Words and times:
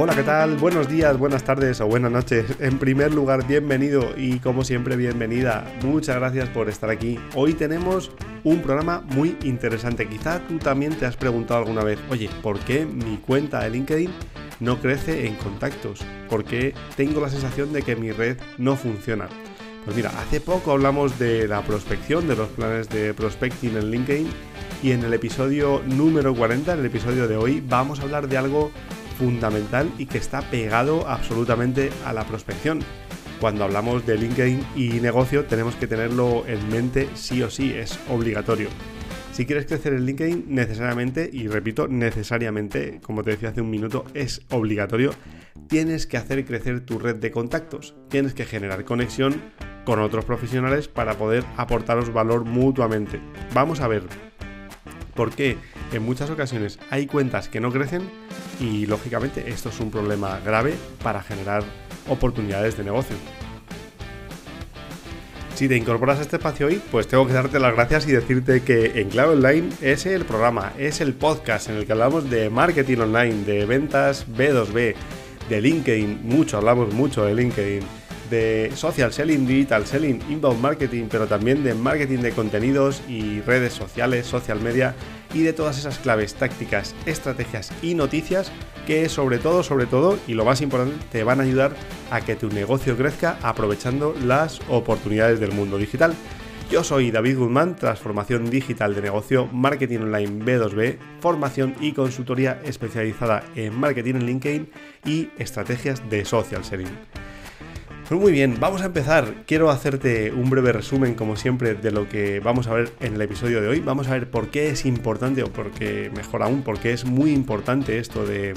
Hola, 0.00 0.14
¿qué 0.14 0.22
tal? 0.22 0.54
Buenos 0.58 0.88
días, 0.88 1.18
buenas 1.18 1.42
tardes 1.42 1.80
o 1.80 1.88
buenas 1.88 2.12
noches. 2.12 2.44
En 2.60 2.78
primer 2.78 3.12
lugar, 3.12 3.44
bienvenido 3.48 4.16
y 4.16 4.38
como 4.38 4.62
siempre, 4.62 4.94
bienvenida. 4.94 5.66
Muchas 5.82 6.14
gracias 6.14 6.48
por 6.50 6.68
estar 6.68 6.88
aquí. 6.88 7.18
Hoy 7.34 7.54
tenemos 7.54 8.12
un 8.44 8.62
programa 8.62 9.00
muy 9.00 9.36
interesante. 9.42 10.06
Quizá 10.06 10.38
tú 10.46 10.58
también 10.58 10.94
te 10.94 11.04
has 11.04 11.16
preguntado 11.16 11.58
alguna 11.58 11.82
vez, 11.82 11.98
oye, 12.10 12.30
¿por 12.42 12.60
qué 12.60 12.86
mi 12.86 13.16
cuenta 13.16 13.58
de 13.58 13.70
LinkedIn 13.70 14.12
no 14.60 14.80
crece 14.80 15.26
en 15.26 15.34
contactos? 15.34 16.04
¿Por 16.30 16.44
qué 16.44 16.74
tengo 16.96 17.20
la 17.20 17.28
sensación 17.28 17.72
de 17.72 17.82
que 17.82 17.96
mi 17.96 18.12
red 18.12 18.36
no 18.56 18.76
funciona? 18.76 19.26
Pues 19.84 19.96
mira, 19.96 20.12
hace 20.20 20.40
poco 20.40 20.70
hablamos 20.70 21.18
de 21.18 21.48
la 21.48 21.62
prospección, 21.62 22.28
de 22.28 22.36
los 22.36 22.50
planes 22.50 22.88
de 22.88 23.14
prospecting 23.14 23.76
en 23.76 23.90
LinkedIn 23.90 24.28
y 24.80 24.92
en 24.92 25.02
el 25.02 25.12
episodio 25.12 25.82
número 25.86 26.36
40, 26.36 26.74
en 26.74 26.78
el 26.78 26.86
episodio 26.86 27.26
de 27.26 27.36
hoy, 27.36 27.64
vamos 27.66 27.98
a 27.98 28.02
hablar 28.02 28.28
de 28.28 28.38
algo 28.38 28.70
fundamental 29.18 29.90
y 29.98 30.06
que 30.06 30.18
está 30.18 30.40
pegado 30.42 31.08
absolutamente 31.08 31.90
a 32.04 32.12
la 32.12 32.24
prospección. 32.24 32.80
Cuando 33.40 33.64
hablamos 33.64 34.06
de 34.06 34.16
LinkedIn 34.16 34.64
y 34.76 34.88
negocio 35.00 35.44
tenemos 35.44 35.74
que 35.76 35.86
tenerlo 35.86 36.44
en 36.46 36.68
mente 36.70 37.08
sí 37.14 37.42
o 37.42 37.50
sí, 37.50 37.72
es 37.72 37.98
obligatorio. 38.08 38.68
Si 39.32 39.46
quieres 39.46 39.66
crecer 39.66 39.92
en 39.92 40.04
LinkedIn, 40.04 40.46
necesariamente, 40.48 41.30
y 41.32 41.46
repito, 41.46 41.86
necesariamente, 41.86 43.00
como 43.00 43.22
te 43.22 43.30
decía 43.30 43.50
hace 43.50 43.60
un 43.60 43.70
minuto, 43.70 44.04
es 44.12 44.42
obligatorio, 44.50 45.12
tienes 45.68 46.08
que 46.08 46.16
hacer 46.16 46.44
crecer 46.44 46.84
tu 46.84 46.98
red 46.98 47.14
de 47.16 47.30
contactos. 47.30 47.94
Tienes 48.08 48.34
que 48.34 48.44
generar 48.44 48.84
conexión 48.84 49.40
con 49.84 50.00
otros 50.00 50.24
profesionales 50.24 50.88
para 50.88 51.14
poder 51.14 51.44
aportaros 51.56 52.12
valor 52.12 52.44
mutuamente. 52.44 53.20
Vamos 53.54 53.78
a 53.78 53.86
ver 53.86 54.27
por 55.18 55.34
qué 55.34 55.58
en 55.92 56.04
muchas 56.04 56.30
ocasiones 56.30 56.78
hay 56.90 57.06
cuentas 57.08 57.48
que 57.48 57.58
no 57.58 57.72
crecen 57.72 58.08
y 58.60 58.86
lógicamente 58.86 59.50
esto 59.50 59.70
es 59.70 59.80
un 59.80 59.90
problema 59.90 60.38
grave 60.44 60.74
para 61.02 61.24
generar 61.24 61.64
oportunidades 62.08 62.76
de 62.76 62.84
negocio. 62.84 63.16
Si 65.56 65.66
te 65.66 65.76
incorporas 65.76 66.20
a 66.20 66.22
este 66.22 66.36
espacio 66.36 66.68
hoy, 66.68 66.80
pues 66.92 67.08
tengo 67.08 67.26
que 67.26 67.32
darte 67.32 67.58
las 67.58 67.74
gracias 67.74 68.06
y 68.06 68.12
decirte 68.12 68.62
que 68.62 69.00
en 69.00 69.08
Clave 69.08 69.32
Online 69.32 69.70
es 69.82 70.06
el 70.06 70.24
programa, 70.24 70.72
es 70.78 71.00
el 71.00 71.14
podcast 71.14 71.68
en 71.68 71.78
el 71.78 71.86
que 71.86 71.90
hablamos 71.90 72.30
de 72.30 72.48
marketing 72.48 72.98
online, 72.98 73.42
de 73.44 73.66
ventas 73.66 74.24
B2B, 74.28 74.94
de 75.48 75.60
LinkedIn, 75.60 76.20
mucho, 76.22 76.58
hablamos 76.58 76.94
mucho 76.94 77.24
de 77.24 77.34
LinkedIn, 77.34 77.82
de 78.30 78.70
social 78.74 79.12
selling, 79.12 79.46
digital 79.46 79.86
selling, 79.86 80.20
inbound 80.28 80.60
marketing, 80.60 81.06
pero 81.10 81.26
también 81.26 81.64
de 81.64 81.74
marketing 81.74 82.18
de 82.18 82.32
contenidos 82.32 83.02
y 83.08 83.40
redes 83.40 83.72
sociales, 83.72 84.26
social 84.26 84.60
media 84.60 84.94
y 85.34 85.42
de 85.42 85.52
todas 85.52 85.78
esas 85.78 85.98
claves, 85.98 86.34
tácticas, 86.34 86.94
estrategias 87.06 87.72
y 87.82 87.94
noticias 87.94 88.50
que 88.86 89.08
sobre 89.08 89.38
todo, 89.38 89.62
sobre 89.62 89.86
todo, 89.86 90.18
y 90.26 90.34
lo 90.34 90.44
más 90.44 90.62
importante, 90.62 90.96
te 91.12 91.22
van 91.22 91.40
a 91.40 91.42
ayudar 91.42 91.72
a 92.10 92.22
que 92.22 92.36
tu 92.36 92.48
negocio 92.48 92.96
crezca 92.96 93.38
aprovechando 93.42 94.14
las 94.24 94.60
oportunidades 94.68 95.40
del 95.40 95.52
mundo 95.52 95.76
digital. 95.76 96.14
Yo 96.70 96.84
soy 96.84 97.10
David 97.10 97.38
Guzmán, 97.38 97.76
transformación 97.76 98.50
digital 98.50 98.94
de 98.94 99.00
negocio, 99.00 99.46
marketing 99.46 100.00
online 100.00 100.44
B2B, 100.44 100.98
formación 101.20 101.74
y 101.80 101.92
consultoría 101.92 102.60
especializada 102.64 103.42
en 103.54 103.78
marketing 103.78 104.16
en 104.16 104.26
LinkedIn 104.26 104.70
y 105.04 105.30
estrategias 105.38 106.08
de 106.10 106.26
social 106.26 106.64
selling. 106.64 106.88
Pues 108.08 108.18
muy 108.18 108.32
bien, 108.32 108.56
vamos 108.58 108.80
a 108.80 108.86
empezar. 108.86 109.44
Quiero 109.46 109.68
hacerte 109.68 110.32
un 110.32 110.48
breve 110.48 110.72
resumen, 110.72 111.14
como 111.14 111.36
siempre, 111.36 111.74
de 111.74 111.90
lo 111.90 112.08
que 112.08 112.40
vamos 112.40 112.66
a 112.66 112.72
ver 112.72 112.90
en 113.00 113.16
el 113.16 113.20
episodio 113.20 113.60
de 113.60 113.68
hoy. 113.68 113.80
Vamos 113.80 114.08
a 114.08 114.12
ver 114.12 114.30
por 114.30 114.48
qué 114.48 114.70
es 114.70 114.86
importante, 114.86 115.42
o 115.42 115.52
por 115.52 115.72
qué, 115.72 116.10
mejor 116.16 116.42
aún, 116.42 116.62
por 116.62 116.78
qué 116.78 116.94
es 116.94 117.04
muy 117.04 117.32
importante 117.32 117.98
esto 117.98 118.24
de, 118.24 118.54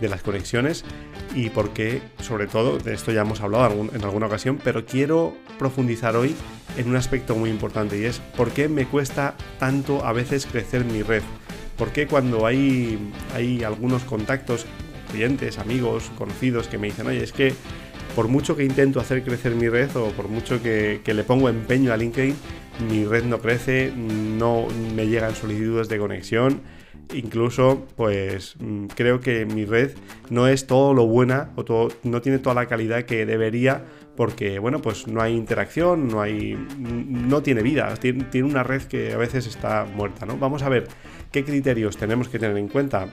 las 0.00 0.22
conexiones 0.22 0.86
y 1.34 1.50
por 1.50 1.74
qué, 1.74 2.00
sobre 2.22 2.46
todo, 2.46 2.78
de 2.78 2.94
esto 2.94 3.12
ya 3.12 3.20
hemos 3.20 3.42
hablado 3.42 3.88
en 3.92 4.02
alguna 4.02 4.26
ocasión, 4.26 4.58
pero 4.64 4.86
quiero 4.86 5.36
profundizar 5.58 6.16
hoy 6.16 6.34
en 6.78 6.88
un 6.88 6.96
aspecto 6.96 7.36
muy 7.36 7.50
importante 7.50 7.98
y 7.98 8.06
es 8.06 8.20
por 8.36 8.52
qué 8.52 8.68
me 8.68 8.86
cuesta 8.86 9.36
tanto 9.58 10.04
a 10.04 10.14
veces 10.14 10.46
crecer 10.46 10.86
mi 10.86 11.02
red. 11.02 11.22
¿Por 11.76 11.90
qué 11.90 12.06
cuando 12.06 12.46
hay, 12.46 12.98
hay 13.36 13.64
algunos 13.64 14.02
contactos, 14.04 14.64
clientes, 15.10 15.58
amigos, 15.58 16.10
conocidos 16.16 16.68
que 16.68 16.78
me 16.78 16.86
dicen, 16.86 17.06
oye, 17.06 17.22
es 17.22 17.32
que 17.32 17.54
por 18.14 18.28
mucho 18.28 18.56
que 18.56 18.64
intento 18.64 19.00
hacer 19.00 19.22
crecer 19.22 19.54
mi 19.54 19.68
red 19.68 19.94
o 19.96 20.10
por 20.10 20.28
mucho 20.28 20.62
que, 20.62 21.00
le 21.04 21.24
pongo 21.24 21.48
empeño 21.48 21.92
a 21.92 21.96
LinkedIn, 21.96 22.34
mi 22.90 23.04
red 23.04 23.24
no 23.24 23.38
crece, 23.40 23.92
no 23.96 24.66
me 24.94 25.06
llegan 25.06 25.34
solicitudes 25.34 25.88
de 25.88 25.98
conexión. 25.98 26.60
Incluso, 27.14 27.86
pues 27.96 28.54
mm, 28.58 28.86
creo 28.94 29.20
que 29.20 29.44
mi 29.44 29.64
red 29.64 29.92
no 30.30 30.46
es 30.46 30.66
todo 30.66 30.94
lo 30.94 31.06
buena 31.06 31.50
o 31.56 31.64
todo, 31.64 31.88
no 32.04 32.22
tiene 32.22 32.38
toda 32.38 32.54
la 32.54 32.66
calidad 32.66 33.04
que 33.04 33.26
debería 33.26 33.84
porque, 34.16 34.58
bueno, 34.58 34.80
pues 34.80 35.08
no 35.08 35.20
hay 35.20 35.34
interacción, 35.34 36.08
no 36.08 36.20
hay, 36.20 36.54
no 36.78 37.42
tiene 37.42 37.62
vida, 37.62 37.94
tiene, 37.96 38.24
tiene 38.24 38.48
una 38.48 38.62
red 38.62 38.82
que 38.82 39.12
a 39.12 39.16
veces 39.16 39.46
está 39.46 39.84
muerta, 39.84 40.26
¿no? 40.26 40.36
Vamos 40.36 40.62
a 40.62 40.68
ver 40.68 40.86
qué 41.30 41.44
criterios 41.44 41.96
tenemos 41.96 42.28
que 42.28 42.38
tener 42.38 42.56
en 42.56 42.68
cuenta 42.68 43.08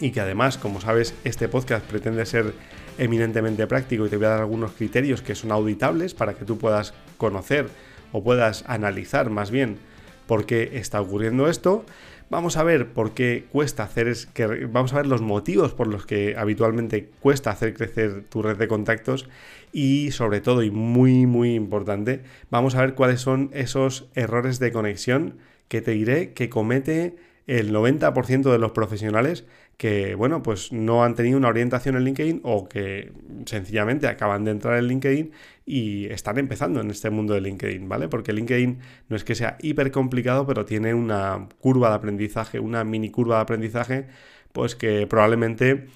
y 0.00 0.10
que 0.10 0.20
además, 0.20 0.58
como 0.58 0.80
sabes, 0.80 1.14
este 1.24 1.48
podcast 1.48 1.84
pretende 1.84 2.24
ser 2.26 2.54
eminentemente 2.98 3.66
práctico 3.66 4.06
y 4.06 4.08
te 4.08 4.16
voy 4.16 4.26
a 4.26 4.30
dar 4.30 4.40
algunos 4.40 4.72
criterios 4.72 5.22
que 5.22 5.34
son 5.34 5.52
auditables 5.52 6.14
para 6.14 6.34
que 6.34 6.44
tú 6.44 6.58
puedas 6.58 6.94
conocer 7.18 7.68
o 8.12 8.24
puedas 8.24 8.64
analizar 8.66 9.30
más 9.30 9.50
bien 9.50 9.78
por 10.26 10.46
qué 10.46 10.70
está 10.74 11.00
ocurriendo 11.00 11.48
esto. 11.48 11.84
Vamos 12.30 12.56
a 12.56 12.62
ver 12.62 12.92
por 12.92 13.12
qué 13.12 13.46
cuesta 13.50 13.82
hacer 13.82 14.06
es 14.06 14.26
que 14.26 14.46
vamos 14.66 14.92
a 14.92 14.96
ver 14.96 15.06
los 15.06 15.20
motivos 15.20 15.74
por 15.74 15.88
los 15.88 16.06
que 16.06 16.36
habitualmente 16.36 17.10
cuesta 17.20 17.50
hacer 17.50 17.74
crecer 17.74 18.24
tu 18.28 18.40
red 18.40 18.56
de 18.56 18.68
contactos 18.68 19.28
y 19.72 20.12
sobre 20.12 20.40
todo 20.40 20.62
y 20.62 20.70
muy 20.70 21.26
muy 21.26 21.54
importante, 21.54 22.22
vamos 22.48 22.76
a 22.76 22.82
ver 22.82 22.94
cuáles 22.94 23.20
son 23.20 23.50
esos 23.52 24.08
errores 24.14 24.60
de 24.60 24.70
conexión 24.70 25.38
que 25.66 25.82
te 25.82 25.90
diré 25.90 26.32
que 26.32 26.48
comete 26.48 27.16
el 27.48 27.72
90% 27.72 28.52
de 28.52 28.58
los 28.58 28.70
profesionales 28.70 29.44
que, 29.80 30.14
bueno, 30.14 30.42
pues 30.42 30.72
no 30.72 31.04
han 31.04 31.14
tenido 31.14 31.38
una 31.38 31.48
orientación 31.48 31.96
en 31.96 32.04
LinkedIn 32.04 32.42
o 32.44 32.68
que 32.68 33.14
sencillamente 33.46 34.08
acaban 34.08 34.44
de 34.44 34.50
entrar 34.50 34.76
en 34.76 34.88
LinkedIn 34.88 35.32
y 35.64 36.04
están 36.12 36.36
empezando 36.36 36.82
en 36.82 36.90
este 36.90 37.08
mundo 37.08 37.32
de 37.32 37.40
LinkedIn, 37.40 37.88
¿vale? 37.88 38.06
Porque 38.06 38.34
LinkedIn 38.34 38.78
no 39.08 39.16
es 39.16 39.24
que 39.24 39.34
sea 39.34 39.56
hiper 39.62 39.90
complicado, 39.90 40.46
pero 40.46 40.66
tiene 40.66 40.92
una 40.92 41.48
curva 41.60 41.88
de 41.88 41.94
aprendizaje, 41.94 42.60
una 42.60 42.84
mini 42.84 43.08
curva 43.08 43.36
de 43.36 43.40
aprendizaje, 43.40 44.08
pues 44.52 44.76
que 44.76 45.06
probablemente 45.06 45.86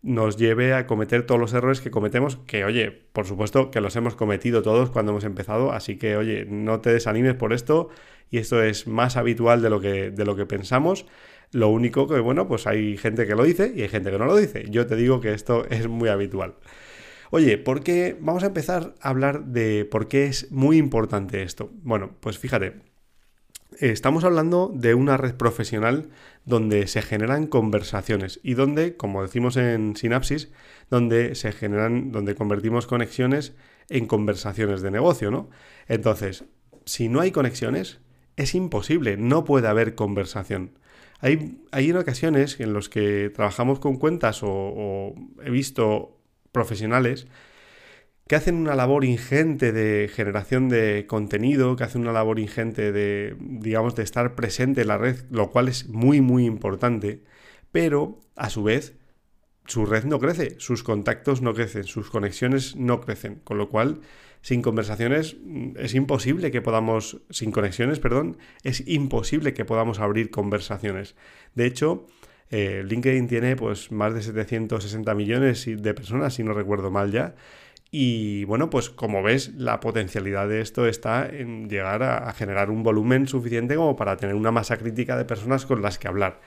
nos 0.00 0.38
lleve 0.38 0.72
a 0.72 0.86
cometer 0.86 1.26
todos 1.26 1.38
los 1.38 1.52
errores 1.52 1.82
que 1.82 1.90
cometemos, 1.90 2.36
que 2.46 2.64
oye, 2.64 2.92
por 3.12 3.26
supuesto 3.26 3.70
que 3.70 3.82
los 3.82 3.94
hemos 3.94 4.14
cometido 4.14 4.62
todos 4.62 4.88
cuando 4.88 5.12
hemos 5.12 5.24
empezado, 5.24 5.72
así 5.72 5.98
que 5.98 6.16
oye, 6.16 6.46
no 6.48 6.80
te 6.80 6.94
desanimes 6.94 7.34
por 7.34 7.52
esto 7.52 7.90
y 8.30 8.38
esto 8.38 8.62
es 8.62 8.86
más 8.86 9.18
habitual 9.18 9.60
de 9.60 9.68
lo 9.68 9.82
que, 9.82 10.10
de 10.10 10.24
lo 10.24 10.34
que 10.34 10.46
pensamos. 10.46 11.04
Lo 11.54 11.68
único 11.68 12.08
que, 12.08 12.18
bueno, 12.18 12.48
pues 12.48 12.66
hay 12.66 12.96
gente 12.96 13.28
que 13.28 13.36
lo 13.36 13.44
dice 13.44 13.72
y 13.76 13.82
hay 13.82 13.88
gente 13.88 14.10
que 14.10 14.18
no 14.18 14.26
lo 14.26 14.36
dice. 14.36 14.64
Yo 14.70 14.88
te 14.88 14.96
digo 14.96 15.20
que 15.20 15.32
esto 15.32 15.64
es 15.70 15.86
muy 15.86 16.08
habitual. 16.08 16.56
Oye, 17.30 17.58
¿por 17.58 17.84
qué? 17.84 18.16
Vamos 18.20 18.42
a 18.42 18.46
empezar 18.48 18.96
a 19.00 19.10
hablar 19.10 19.44
de 19.44 19.84
por 19.84 20.08
qué 20.08 20.26
es 20.26 20.50
muy 20.50 20.78
importante 20.78 21.42
esto. 21.42 21.70
Bueno, 21.84 22.10
pues 22.18 22.38
fíjate, 22.38 22.80
estamos 23.78 24.24
hablando 24.24 24.72
de 24.74 24.94
una 24.94 25.16
red 25.16 25.36
profesional 25.36 26.08
donde 26.44 26.88
se 26.88 27.02
generan 27.02 27.46
conversaciones 27.46 28.40
y 28.42 28.54
donde, 28.54 28.96
como 28.96 29.22
decimos 29.22 29.56
en 29.56 29.94
Sinapsis, 29.94 30.50
donde 30.90 31.36
se 31.36 31.52
generan, 31.52 32.10
donde 32.10 32.34
convertimos 32.34 32.88
conexiones 32.88 33.54
en 33.88 34.06
conversaciones 34.06 34.82
de 34.82 34.90
negocio, 34.90 35.30
¿no? 35.30 35.50
Entonces, 35.86 36.46
si 36.84 37.08
no 37.08 37.20
hay 37.20 37.30
conexiones, 37.30 38.00
es 38.34 38.56
imposible, 38.56 39.16
no 39.16 39.44
puede 39.44 39.68
haber 39.68 39.94
conversación. 39.94 40.72
Hay, 41.24 41.58
hay 41.72 41.90
ocasiones 41.92 42.60
en 42.60 42.74
las 42.74 42.90
que 42.90 43.30
trabajamos 43.30 43.78
con 43.78 43.96
cuentas 43.96 44.40
o, 44.42 45.14
he 45.42 45.48
visto 45.48 46.20
profesionales 46.52 47.26
que 48.28 48.36
hacen 48.36 48.56
una 48.56 48.74
labor 48.74 49.06
ingente 49.06 49.72
de 49.72 50.08
generación 50.08 50.68
de 50.68 51.06
contenido, 51.06 51.76
que 51.76 51.84
hacen 51.84 52.02
una 52.02 52.12
labor 52.12 52.38
ingente 52.38 52.92
de, 52.92 53.36
digamos, 53.40 53.94
de 53.94 54.02
estar 54.02 54.34
presente 54.34 54.82
en 54.82 54.88
la 54.88 54.98
red, 54.98 55.16
lo 55.30 55.50
cual 55.50 55.68
es 55.68 55.88
muy, 55.88 56.20
muy 56.20 56.44
importante, 56.44 57.22
pero 57.72 58.20
a 58.36 58.50
su 58.50 58.62
vez 58.62 58.94
su 59.66 59.86
red 59.86 60.04
no 60.04 60.18
crece, 60.18 60.56
sus 60.58 60.82
contactos 60.82 61.42
no 61.42 61.54
crecen, 61.54 61.84
sus 61.84 62.10
conexiones 62.10 62.76
no 62.76 63.00
crecen, 63.00 63.40
con 63.44 63.58
lo 63.58 63.68
cual 63.68 64.00
sin 64.42 64.60
conversaciones 64.60 65.36
mm, 65.42 65.70
es 65.78 65.94
imposible 65.94 66.50
que 66.50 66.60
podamos, 66.60 67.22
sin 67.30 67.50
conexiones, 67.50 67.98
perdón, 67.98 68.36
es 68.62 68.86
imposible 68.86 69.54
que 69.54 69.64
podamos 69.64 70.00
abrir 70.00 70.30
conversaciones. 70.30 71.16
De 71.54 71.64
hecho, 71.64 72.06
eh, 72.50 72.84
LinkedIn 72.86 73.26
tiene 73.26 73.56
pues 73.56 73.90
más 73.90 74.12
de 74.12 74.22
760 74.22 75.14
millones 75.14 75.64
de 75.66 75.94
personas, 75.94 76.34
si 76.34 76.44
no 76.44 76.52
recuerdo 76.52 76.90
mal 76.90 77.10
ya. 77.10 77.34
Y 77.90 78.44
bueno, 78.44 78.70
pues 78.70 78.90
como 78.90 79.22
ves, 79.22 79.54
la 79.54 79.80
potencialidad 79.80 80.48
de 80.48 80.60
esto 80.60 80.86
está 80.86 81.26
en 81.26 81.70
llegar 81.70 82.02
a 82.02 82.30
generar 82.32 82.68
un 82.68 82.82
volumen 82.82 83.28
suficiente 83.28 83.76
como 83.76 83.96
para 83.96 84.16
tener 84.16 84.34
una 84.34 84.50
masa 84.50 84.76
crítica 84.76 85.16
de 85.16 85.24
personas 85.24 85.64
con 85.64 85.80
las 85.80 85.98
que 85.98 86.08
hablar. 86.08 86.40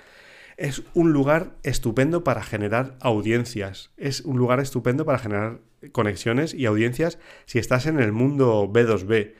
Es 0.57 0.81
un 0.95 1.13
lugar 1.13 1.55
estupendo 1.61 2.23
para 2.23 2.41
generar 2.41 2.97
audiencias. 2.99 3.91
Es 3.95 4.21
un 4.21 4.37
lugar 4.37 4.59
estupendo 4.59 5.05
para 5.05 5.19
generar 5.19 5.59
conexiones 5.91 6.55
y 6.55 6.65
audiencias 6.65 7.19
si 7.45 7.59
estás 7.59 7.85
en 7.85 7.99
el 7.99 8.11
mundo 8.11 8.67
B2B. 8.67 9.33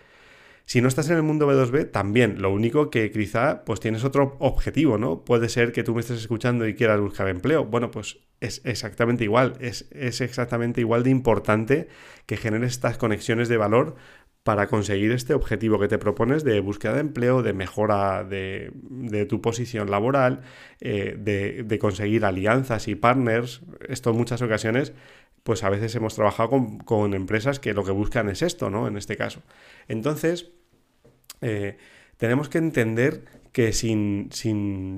Si 0.66 0.82
no 0.82 0.88
estás 0.88 1.10
en 1.10 1.16
el 1.16 1.24
mundo 1.24 1.50
B2B, 1.50 1.90
también. 1.90 2.42
Lo 2.42 2.52
único 2.52 2.92
que 2.92 3.10
quizá 3.10 3.64
pues 3.64 3.80
tienes 3.80 4.04
otro 4.04 4.36
objetivo, 4.40 5.00
¿no? 5.00 5.24
Puede 5.24 5.50
ser 5.50 5.72
que 5.72 5.84
tú 5.84 5.96
me 5.96 6.02
estés 6.02 6.20
escuchando 6.20 6.68
y 6.68 6.76
quieras 6.76 7.00
buscar 7.00 7.30
empleo. 7.30 7.66
Bueno, 7.66 7.90
pues 7.90 8.20
es 8.42 8.62
exactamente 8.64 9.24
igual. 9.24 9.56
Es, 9.60 9.88
es 9.92 10.22
exactamente 10.22 10.82
igual 10.82 11.04
de 11.04 11.10
importante 11.10 11.88
que 12.28 12.38
generes 12.38 12.74
estas 12.74 12.98
conexiones 12.98 13.50
de 13.50 13.58
valor 13.58 13.96
para 14.48 14.68
conseguir 14.68 15.12
este 15.12 15.34
objetivo 15.34 15.78
que 15.78 15.90
te 15.90 15.98
propones 15.98 16.46
de 16.46 16.62
búsqueda 16.62 16.94
de 16.94 17.02
empleo, 17.02 17.44
de 17.44 17.52
mejora 17.52 18.24
de, 18.24 18.72
tu 19.28 19.42
posición 19.42 19.92
laboral, 19.92 20.40
eh, 20.80 21.18
de, 21.20 21.80
conseguir 21.80 22.24
alianzas 22.24 22.88
y 22.88 22.96
partners. 22.96 23.60
Esto 23.90 24.12
en 24.12 24.16
muchas 24.16 24.42
ocasiones 24.42 24.94
pues 25.44 25.66
a 25.66 25.70
veces 25.70 25.94
hemos 25.96 26.16
trabajado 26.16 26.50
con, 26.86 27.14
empresas 27.14 27.60
que 27.60 27.74
lo 27.74 27.84
que 27.84 27.92
buscan 27.92 28.30
es 28.30 28.42
esto, 28.42 28.70
¿no? 28.70 28.88
En 28.88 28.96
este 28.96 29.18
caso. 29.18 29.42
Entonces, 29.90 30.50
eh, 31.42 31.76
tenemos 32.16 32.48
que 32.48 32.60
entender 32.60 33.26
que 33.52 33.74
sin, 33.74 34.30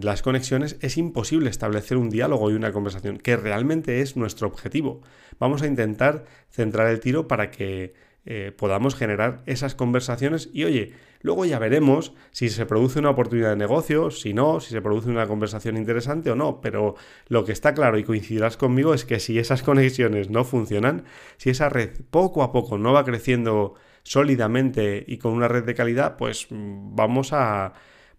las 0.04 0.22
conexiones 0.22 0.78
es 0.82 0.96
imposible 0.98 1.50
establecer 1.50 1.98
un 1.98 2.12
diálogo 2.12 2.52
y 2.52 2.54
una 2.54 2.72
conversación, 2.72 3.18
que 3.18 3.36
realmente 3.36 4.02
es 4.02 4.16
nuestro 4.16 4.48
objetivo. 4.48 5.02
Vamos 5.40 5.64
a 5.64 5.68
intentar 5.68 6.26
centrar 6.52 6.88
el 6.90 7.00
tiro 7.00 7.28
para 7.28 7.50
que 7.50 8.09
eh, 8.26 8.52
podamos 8.56 8.96
generar 8.96 9.42
esas 9.46 9.76
conversaciones 9.76 10.50
y 10.54 10.64
oye, 10.66 10.94
luego 11.22 11.46
ya 11.46 11.58
veremos 11.58 12.14
si 12.32 12.50
se 12.50 12.66
produce 12.66 13.00
una 13.00 13.12
oportunidad 13.12 13.52
de 13.52 13.56
negocio, 13.56 14.12
si 14.12 14.34
no, 14.34 14.60
si 14.60 14.72
se 14.72 14.82
produce 14.82 15.10
una 15.10 15.28
conversación 15.28 15.78
interesante 15.78 16.30
o 16.30 16.36
no, 16.36 16.62
pero 16.62 16.96
lo 17.28 17.46
que 17.46 17.52
está 17.52 17.74
claro 17.74 17.98
y 17.98 18.04
coincidirás 18.04 18.58
conmigo 18.58 18.94
es 18.94 19.06
que 19.06 19.20
si 19.20 19.40
esas 19.40 19.64
conexiones 19.70 20.30
no 20.30 20.44
funcionan, 20.44 21.06
si 21.38 21.50
esa 21.50 21.70
red 21.70 21.90
poco 22.12 22.44
a 22.44 22.52
poco 22.52 22.78
no 22.78 22.94
va 22.94 23.06
creciendo 23.06 23.76
sólidamente 24.04 25.04
y 25.08 25.18
con 25.18 25.34
una 25.34 25.48
red 25.48 25.64
de 25.64 25.76
calidad, 25.76 26.18
pues 26.18 26.48
mm, 26.50 26.96
vamos 26.96 27.34
a, 27.34 27.74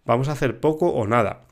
vamos 0.05 0.29
a 0.29 0.33
hacer 0.33 0.59
poco 0.59 0.89
o 0.89 1.07
nada. 1.07 1.45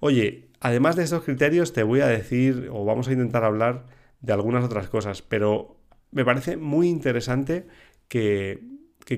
Oye, 0.00 0.48
además 0.60 0.96
de 0.96 1.04
estos 1.04 1.24
criterios 1.24 1.72
te 1.72 1.82
voy 1.82 2.00
a 2.00 2.06
decir 2.06 2.70
o 2.72 2.84
vamos 2.84 3.08
a 3.08 3.12
intentar 3.12 3.44
hablar 3.44 3.86
de 4.20 4.32
algunas 4.32 4.64
otras 4.64 4.88
cosas, 4.88 5.22
pero 5.22 5.76
me 6.12 6.24
parece 6.24 6.56
muy 6.56 6.88
interesante 6.88 7.66
que, 8.10 8.58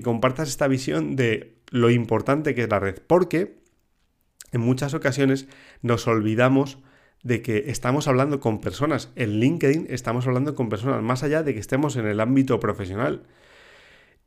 compartas 0.01 0.47
esta 0.47 0.67
visión 0.67 1.17
de 1.17 1.57
lo 1.69 1.89
importante 1.89 2.55
que 2.55 2.63
es 2.63 2.69
la 2.69 2.79
red, 2.79 2.99
porque 3.05 3.57
en 4.53 4.61
muchas 4.61 4.93
ocasiones 4.93 5.47
nos 5.81 6.07
olvidamos 6.07 6.77
de 7.23 7.41
que 7.41 7.65
estamos 7.67 8.07
hablando 8.07 8.39
con 8.39 8.61
personas. 8.61 9.11
En 9.15 9.39
LinkedIn 9.39 9.87
estamos 9.89 10.25
hablando 10.27 10.55
con 10.55 10.69
personas, 10.69 11.01
más 11.01 11.23
allá 11.23 11.43
de 11.43 11.53
que 11.53 11.59
estemos 11.59 11.95
en 11.95 12.05
el 12.05 12.19
ámbito 12.19 12.59
profesional. 12.59 13.23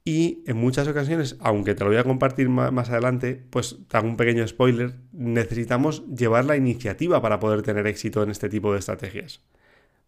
Y 0.05 0.45
en 0.47 0.57
muchas 0.57 0.87
ocasiones, 0.87 1.37
aunque 1.41 1.75
te 1.75 1.83
lo 1.83 1.91
voy 1.91 1.99
a 1.99 2.05
compartir 2.05 2.49
más, 2.49 2.91
adelante, 2.91 3.43
pues 3.51 3.79
te 3.89 3.97
hago 3.97 4.07
un 4.07 4.17
pequeño 4.17 4.47
spoiler, 4.47 4.95
necesitamos 5.13 6.07
llevar 6.07 6.45
la 6.45 6.57
iniciativa 6.57 7.21
para 7.21 7.41
poder 7.41 7.63
tener 7.63 7.87
éxito 7.89 8.23
en 8.23 8.31
este 8.31 8.49
tipo 8.49 8.73
de 8.73 8.79
estrategias. 8.79 9.41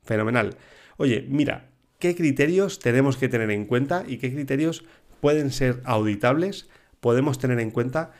Fenomenal. 0.03 0.57
Oye, 0.99 1.27
mira, 1.29 1.71
qué 1.99 2.15
criterios 2.15 2.79
tenemos 2.79 3.17
que 3.17 3.29
tener 3.29 3.51
en 3.51 3.67
cuenta 3.67 4.05
y 4.07 4.19
qué 4.19 4.33
criterios 4.33 4.85
pueden 5.21 5.51
ser 5.51 5.81
auditables, 5.85 6.69
podemos 7.01 7.39
tener 7.39 7.61
en 7.61 7.71
cuenta 7.71 8.13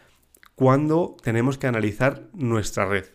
cuando 0.55 1.17
tenemos 1.23 1.59
que 1.59 1.69
analizar 1.69 2.29
nuestra 2.33 2.87
red. 2.87 3.07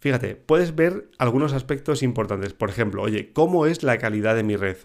Fíjate, 0.00 0.36
puedes 0.36 0.74
ver 0.74 1.08
algunos 1.18 1.52
aspectos 1.52 2.02
importantes. 2.02 2.52
Por 2.52 2.68
ejemplo, 2.68 3.02
oye, 3.02 3.32
¿cómo 3.32 3.66
es 3.66 3.82
la 3.82 3.98
calidad 3.98 4.34
de 4.34 4.42
mi 4.42 4.56
red? 4.56 4.76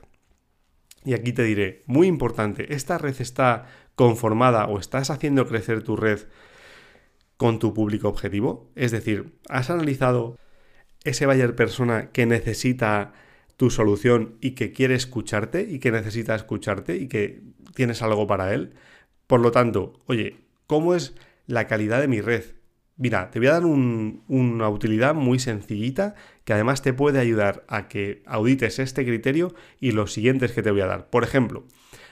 Y 1.03 1.13
aquí 1.13 1.33
te 1.33 1.43
diré, 1.43 1.83
muy 1.87 2.07
importante, 2.07 2.73
¿esta 2.73 2.97
red 2.97 3.15
está 3.19 3.65
conformada 3.95 4.65
o 4.67 4.79
estás 4.79 5.09
haciendo 5.09 5.47
crecer 5.47 5.83
tu 5.83 5.95
red 5.95 6.19
con 7.37 7.57
tu 7.59 7.73
público 7.73 8.07
objetivo? 8.07 8.69
Es 8.75 8.91
decir, 8.91 9.33
¿has 9.49 9.69
analizado 9.69 10.37
ese 11.03 11.25
buyer 11.25 11.55
persona 11.55 12.11
que 12.11 12.25
necesita 12.25 13.13
tu 13.59 13.69
solución 13.69 14.37
y 14.39 14.51
que 14.51 14.71
quiere 14.71 14.95
escucharte 14.95 15.67
y 15.69 15.79
que 15.79 15.91
necesita 15.91 16.33
escucharte 16.33 16.95
y 16.95 17.09
que 17.09 17.41
tienes 17.75 18.01
algo 18.01 18.25
para 18.25 18.53
él. 18.53 18.71
Por 19.27 19.41
lo 19.41 19.51
tanto, 19.51 19.99
oye, 20.05 20.37
¿cómo 20.65 20.95
es 20.95 21.13
la 21.45 21.67
calidad 21.67 21.99
de 21.99 22.07
mi 22.07 22.21
red? 22.21 22.45
Mira, 22.95 23.29
te 23.31 23.39
voy 23.39 23.49
a 23.49 23.53
dar 23.53 23.65
una 23.65 24.69
utilidad 24.69 25.13
muy 25.13 25.39
sencillita 25.39 26.15
que 26.45 26.53
además 26.53 26.81
te 26.81 26.93
puede 26.93 27.19
ayudar 27.19 27.65
a 27.67 27.89
que 27.89 28.23
audites 28.25 28.79
este 28.79 29.03
criterio 29.03 29.53
y 29.81 29.91
los 29.91 30.13
siguientes 30.13 30.53
que 30.53 30.63
te 30.63 30.71
voy 30.71 30.79
a 30.79 30.87
dar. 30.87 31.09
Por 31.09 31.25
ejemplo, 31.25 31.65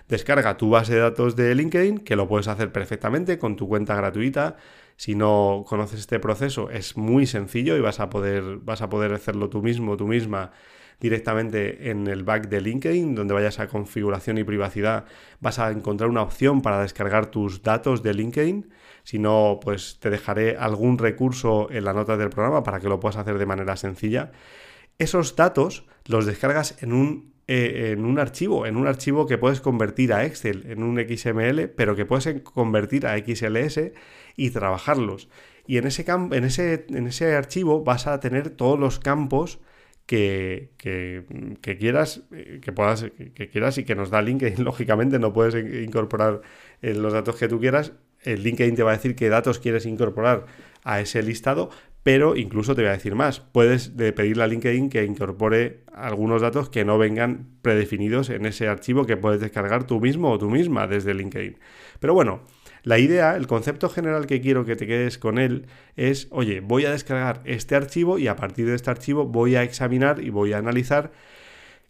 descarga 0.09 0.57
tu 0.57 0.69
base 0.69 0.95
de 0.95 0.99
datos 0.99 1.37
de 1.37 1.55
LinkedIn, 1.55 1.99
que 1.99 2.17
lo 2.17 2.27
puedes 2.27 2.49
hacer 2.49 2.73
perfectamente 2.73 3.39
con 3.39 3.55
tu 3.55 3.69
cuenta 3.69 3.95
gratuita. 3.95 4.57
Si 4.97 5.15
no 5.15 5.63
conoces 5.65 6.01
este 6.01 6.19
proceso, 6.19 6.71
es 6.71 6.97
muy 6.97 7.25
sencillo 7.25 7.77
y 7.77 7.79
vas 7.79 8.01
a 8.01 8.09
poder, 8.09 8.57
vas 8.57 8.81
a 8.81 8.89
poder 8.89 9.13
hacerlo 9.13 9.49
tú 9.49 9.61
mismo, 9.61 9.95
tú 9.95 10.07
misma 10.07 10.51
directamente 10.99 11.89
en 11.89 12.07
el 12.07 12.23
back 12.23 12.49
de 12.49 12.61
LinkedIn, 12.61 13.15
donde 13.15 13.33
vayas 13.33 13.59
a 13.59 13.67
configuración 13.67 14.37
y 14.37 14.43
privacidad, 14.43 15.05
vas 15.39 15.59
a 15.59 15.71
encontrar 15.71 16.09
una 16.09 16.23
opción 16.23 16.61
para 16.61 16.81
descargar 16.81 17.27
tus 17.27 17.61
datos 17.61 18.01
de 18.01 18.13
LinkedIn. 18.13 18.69
Si 19.03 19.19
no, 19.19 19.59
pues 19.61 19.99
te 19.99 20.09
dejaré 20.09 20.57
algún 20.57 20.97
recurso 20.97 21.69
en 21.71 21.85
la 21.85 21.93
nota 21.93 22.17
del 22.17 22.29
programa 22.29 22.63
para 22.63 22.79
que 22.79 22.89
lo 22.89 22.99
puedas 22.99 23.17
hacer 23.17 23.37
de 23.37 23.45
manera 23.45 23.75
sencilla. 23.77 24.31
Esos 24.97 25.35
datos 25.35 25.85
los 26.05 26.25
descargas 26.25 26.81
en 26.81 26.93
un, 26.93 27.33
eh, 27.47 27.91
en 27.91 28.05
un 28.05 28.17
archivo, 28.17 28.65
en 28.65 28.75
un 28.75 28.87
archivo 28.87 29.27
que 29.27 29.37
puedes 29.37 29.61
convertir 29.61 30.13
a 30.13 30.25
Excel, 30.25 30.65
en 30.67 30.81
un 30.81 30.97
XML, 30.97 31.67
pero 31.69 31.95
que 31.95 32.05
puedes 32.05 32.41
convertir 32.41 33.05
a 33.05 33.17
XLS 33.17 33.91
y 34.35 34.49
trabajarlos. 34.49 35.29
Y 35.67 35.77
en 35.77 35.85
ese, 35.85 36.05
en 36.09 36.43
ese, 36.43 36.85
en 36.89 37.07
ese 37.07 37.35
archivo 37.35 37.83
vas 37.83 38.07
a 38.07 38.19
tener 38.19 38.49
todos 38.49 38.79
los 38.79 38.99
campos 38.99 39.59
que, 40.07 40.69
quieras, 41.61 42.23
eh, 42.31 42.59
que 42.61 42.71
puedas, 42.71 43.05
que 43.35 43.49
quieras 43.49 43.77
y 43.77 43.83
que 43.83 43.93
nos 43.93 44.09
da 44.09 44.21
LinkedIn. 44.21 44.63
Lógicamente 44.63 45.19
no 45.19 45.33
puedes 45.33 45.53
incorporar 45.83 46.41
eh, 46.81 46.95
los 46.95 47.13
datos 47.13 47.35
que 47.35 47.47
tú 47.47 47.59
quieras. 47.59 47.91
El 48.23 48.41
LinkedIn 48.41 48.75
te 48.75 48.83
va 48.83 48.91
a 48.91 48.95
decir 48.95 49.15
qué 49.15 49.29
datos 49.29 49.59
quieres 49.59 49.85
incorporar 49.85 50.45
a 50.83 51.01
ese 51.01 51.21
listado, 51.21 51.69
pero 52.03 52.37
incluso 52.37 52.73
te 52.73 52.81
voy 52.81 52.89
a 52.89 52.93
decir 52.93 53.15
más. 53.15 53.41
Puedes 53.41 53.89
pedirle 53.89 54.43
a 54.43 54.47
LinkedIn 54.47 54.89
que 54.89 55.03
incorpore 55.03 55.83
algunos 55.93 56.41
datos 56.41 56.69
que 56.69 56.85
no 56.85 56.97
vengan 56.97 57.45
predefinidos 57.61 58.29
en 58.29 58.45
ese 58.45 58.67
archivo 58.69 59.05
que 59.05 59.17
puedes 59.17 59.41
descargar 59.41 59.85
tú 59.85 59.99
mismo 59.99 60.31
o 60.31 60.39
tú 60.39 60.49
misma 60.49 60.87
desde 60.87 61.13
LinkedIn. 61.13 61.59
Pero 61.99 62.13
bueno, 62.13 62.41
la 62.87 62.99
idea, 62.99 63.35
el 63.35 63.47
concepto 63.47 63.89
general 63.89 64.27
que 64.27 64.39
quiero 64.39 64.63
que 64.63 64.77
te 64.77 64.87
quedes 64.87 65.17
con 65.17 65.39
él 65.39 65.67
es, 65.97 66.29
oye, 66.31 66.61
voy 66.61 66.85
a 66.85 66.91
descargar 66.91 67.41
este 67.43 67.75
archivo 67.75 68.17
y 68.17 68.29
a 68.29 68.37
partir 68.37 68.65
de 68.65 68.75
este 68.75 68.89
archivo 68.89 69.25
voy 69.25 69.57
a 69.57 69.63
examinar 69.63 70.23
y 70.23 70.29
voy 70.29 70.53
a 70.53 70.59
analizar 70.59 71.11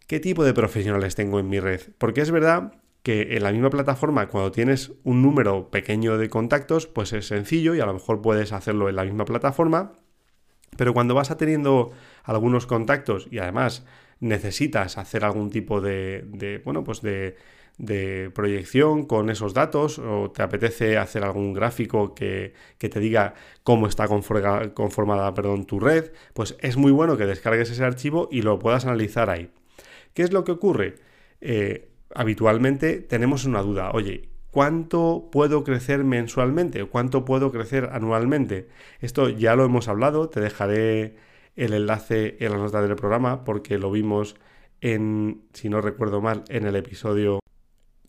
qué 0.08 0.18
tipo 0.18 0.42
de 0.42 0.54
profesionales 0.54 1.14
tengo 1.14 1.38
en 1.38 1.48
mi 1.48 1.60
red. 1.60 1.82
Porque 1.98 2.20
es 2.20 2.32
verdad 2.32 2.72
que 3.04 3.36
en 3.36 3.44
la 3.44 3.52
misma 3.52 3.70
plataforma, 3.70 4.26
cuando 4.26 4.50
tienes 4.50 4.90
un 5.04 5.22
número 5.22 5.70
pequeño 5.70 6.18
de 6.18 6.28
contactos, 6.28 6.88
pues 6.88 7.12
es 7.12 7.28
sencillo 7.28 7.76
y 7.76 7.80
a 7.80 7.86
lo 7.86 7.94
mejor 7.94 8.20
puedes 8.20 8.50
hacerlo 8.52 8.88
en 8.88 8.96
la 8.96 9.04
misma 9.04 9.24
plataforma. 9.24 9.92
Pero 10.76 10.94
cuando 10.94 11.14
vas 11.14 11.30
a 11.30 11.36
teniendo 11.36 11.92
algunos 12.24 12.66
contactos 12.66 13.28
y 13.30 13.38
además 13.38 13.86
necesitas 14.18 14.98
hacer 14.98 15.24
algún 15.24 15.50
tipo 15.50 15.80
de, 15.80 16.60
bueno, 16.64 16.82
pues 16.82 17.02
de 17.02 17.36
de 17.78 18.30
proyección 18.34 19.06
con 19.06 19.30
esos 19.30 19.54
datos 19.54 19.98
o 19.98 20.30
te 20.30 20.42
apetece 20.42 20.98
hacer 20.98 21.24
algún 21.24 21.54
gráfico 21.54 22.14
que, 22.14 22.54
te 22.78 23.00
diga 23.00 23.34
cómo 23.62 23.86
está 23.86 24.08
conformada, 24.08 25.34
perdón, 25.34 25.64
tu 25.64 25.80
red, 25.80 26.12
pues 26.34 26.56
es 26.60 26.76
muy 26.76 26.92
bueno 26.92 27.16
que 27.16 27.26
descargues 27.26 27.70
ese 27.70 27.84
archivo 27.84 28.28
y 28.30 28.42
lo 28.42 28.58
puedas 28.58 28.84
analizar 28.84 29.30
ahí. 29.30 29.50
¿Qué 30.12 30.22
es 30.22 30.32
lo 30.32 30.44
que 30.44 30.52
ocurre? 30.52 30.96
Eh, 31.40 31.88
habitualmente 32.14 33.00
tenemos 33.00 33.44
una 33.44 33.62
duda, 33.62 33.90
oye, 33.92 34.28
¿cuánto 34.50 35.28
puedo 35.30 35.62
crecer 35.62 36.02
mensualmente? 36.02 36.84
¿Cuánto 36.84 37.24
puedo 37.24 37.52
crecer 37.52 37.90
anualmente? 37.92 38.68
Esto 39.00 39.28
ya 39.28 39.54
lo 39.54 39.64
hemos 39.64 39.86
hablado, 39.88 40.28
te 40.28 40.40
dejaré 40.40 41.16
el 41.54 41.74
enlace 41.74 42.36
en 42.40 42.52
la 42.52 42.58
nota 42.58 42.82
del 42.82 42.96
programa 42.96 43.44
porque 43.44 43.78
lo 43.78 43.90
vimos 43.92 44.36
en, 44.80 45.42
si 45.52 45.68
no 45.68 45.80
recuerdo 45.80 46.20
mal, 46.20 46.44
en 46.48 46.66
el 46.66 46.76
episodio 46.76 47.40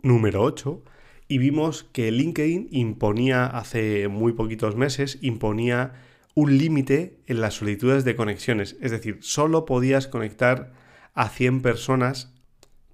número 0.01 0.43
8 0.43 0.83
y 1.27 1.37
vimos 1.37 1.83
que 1.83 2.11
LinkedIn 2.11 2.69
imponía 2.71 3.45
hace 3.45 4.07
muy 4.07 4.33
poquitos 4.33 4.75
meses, 4.75 5.19
imponía 5.21 5.93
un 6.35 6.57
límite 6.57 7.19
en 7.27 7.41
las 7.41 7.55
solicitudes 7.55 8.03
de 8.05 8.15
conexiones, 8.15 8.77
es 8.81 8.91
decir, 8.91 9.17
solo 9.21 9.65
podías 9.65 10.07
conectar 10.07 10.73
a 11.13 11.29
100 11.29 11.61
personas 11.61 12.33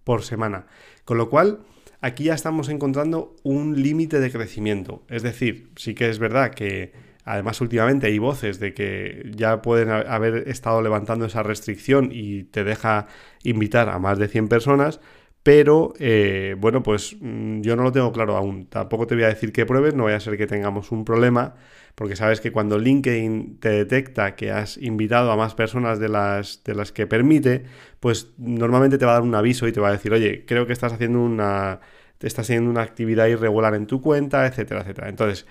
por 0.03 0.24
semana, 0.24 0.67
con 1.05 1.17
lo 1.17 1.29
cual 1.29 1.59
aquí 2.01 2.25
ya 2.25 2.33
estamos 2.33 2.69
encontrando 2.69 3.35
un 3.43 3.81
límite 3.81 4.19
de 4.19 4.31
crecimiento, 4.31 5.03
es 5.09 5.24
decir, 5.24 5.71
sí 5.75 5.93
que 5.95 6.09
es 6.09 6.19
verdad 6.19 6.51
que 6.51 7.15
Además, 7.25 7.59
últimamente 7.59 8.05
hay 8.05 8.19
voces 8.19 8.59
de 8.59 8.75
que 8.75 9.31
ya 9.35 9.63
pueden 9.63 9.89
haber 9.89 10.47
estado 10.47 10.83
levantando 10.83 11.25
esa 11.25 11.41
restricción 11.41 12.09
y 12.12 12.43
te 12.43 12.63
deja 12.63 13.07
invitar 13.43 13.89
a 13.89 13.97
más 13.97 14.19
de 14.19 14.27
100 14.27 14.47
personas. 14.47 15.01
Pero 15.45 15.93
eh, 15.99 16.55
bueno, 16.57 16.81
pues 16.81 17.17
mm, 17.21 17.61
yo 17.61 17.75
no 17.75 17.83
lo 17.83 17.91
tengo 17.91 18.11
claro 18.11 18.35
aún. 18.35 18.65
Tampoco 18.65 19.05
te 19.05 19.13
voy 19.13 19.25
a 19.25 19.27
decir 19.27 19.53
que 19.53 19.67
pruebes, 19.67 19.93
no 19.93 20.05
vaya 20.05 20.17
a 20.17 20.19
ser 20.19 20.37
que 20.37 20.47
tengamos 20.47 20.91
un 20.91 21.05
problema, 21.05 21.53
porque 21.93 22.15
sabes 22.15 22.41
que 22.41 22.51
cuando 22.51 22.79
LinkedIn 22.79 23.59
te 23.59 23.69
detecta 23.69 24.35
que 24.35 24.49
has 24.49 24.75
invitado 24.77 25.31
a 25.31 25.37
más 25.37 25.53
personas 25.53 25.99
de 25.99 26.09
las, 26.09 26.63
de 26.63 26.73
las 26.73 26.91
que 26.91 27.05
permite, 27.05 27.63
pues 27.99 28.33
normalmente 28.39 28.97
te 28.97 29.05
va 29.05 29.11
a 29.11 29.13
dar 29.15 29.21
un 29.21 29.35
aviso 29.35 29.67
y 29.67 29.71
te 29.71 29.79
va 29.79 29.89
a 29.89 29.91
decir, 29.91 30.13
oye, 30.13 30.45
creo 30.47 30.65
que 30.65 30.73
estás 30.73 30.93
haciendo 30.93 31.21
una, 31.21 31.79
estás 32.19 32.45
haciendo 32.45 32.71
una 32.71 32.81
actividad 32.81 33.27
irregular 33.27 33.75
en 33.75 33.85
tu 33.85 34.01
cuenta, 34.01 34.47
etcétera, 34.47 34.81
etcétera. 34.81 35.09
Entonces, 35.09 35.45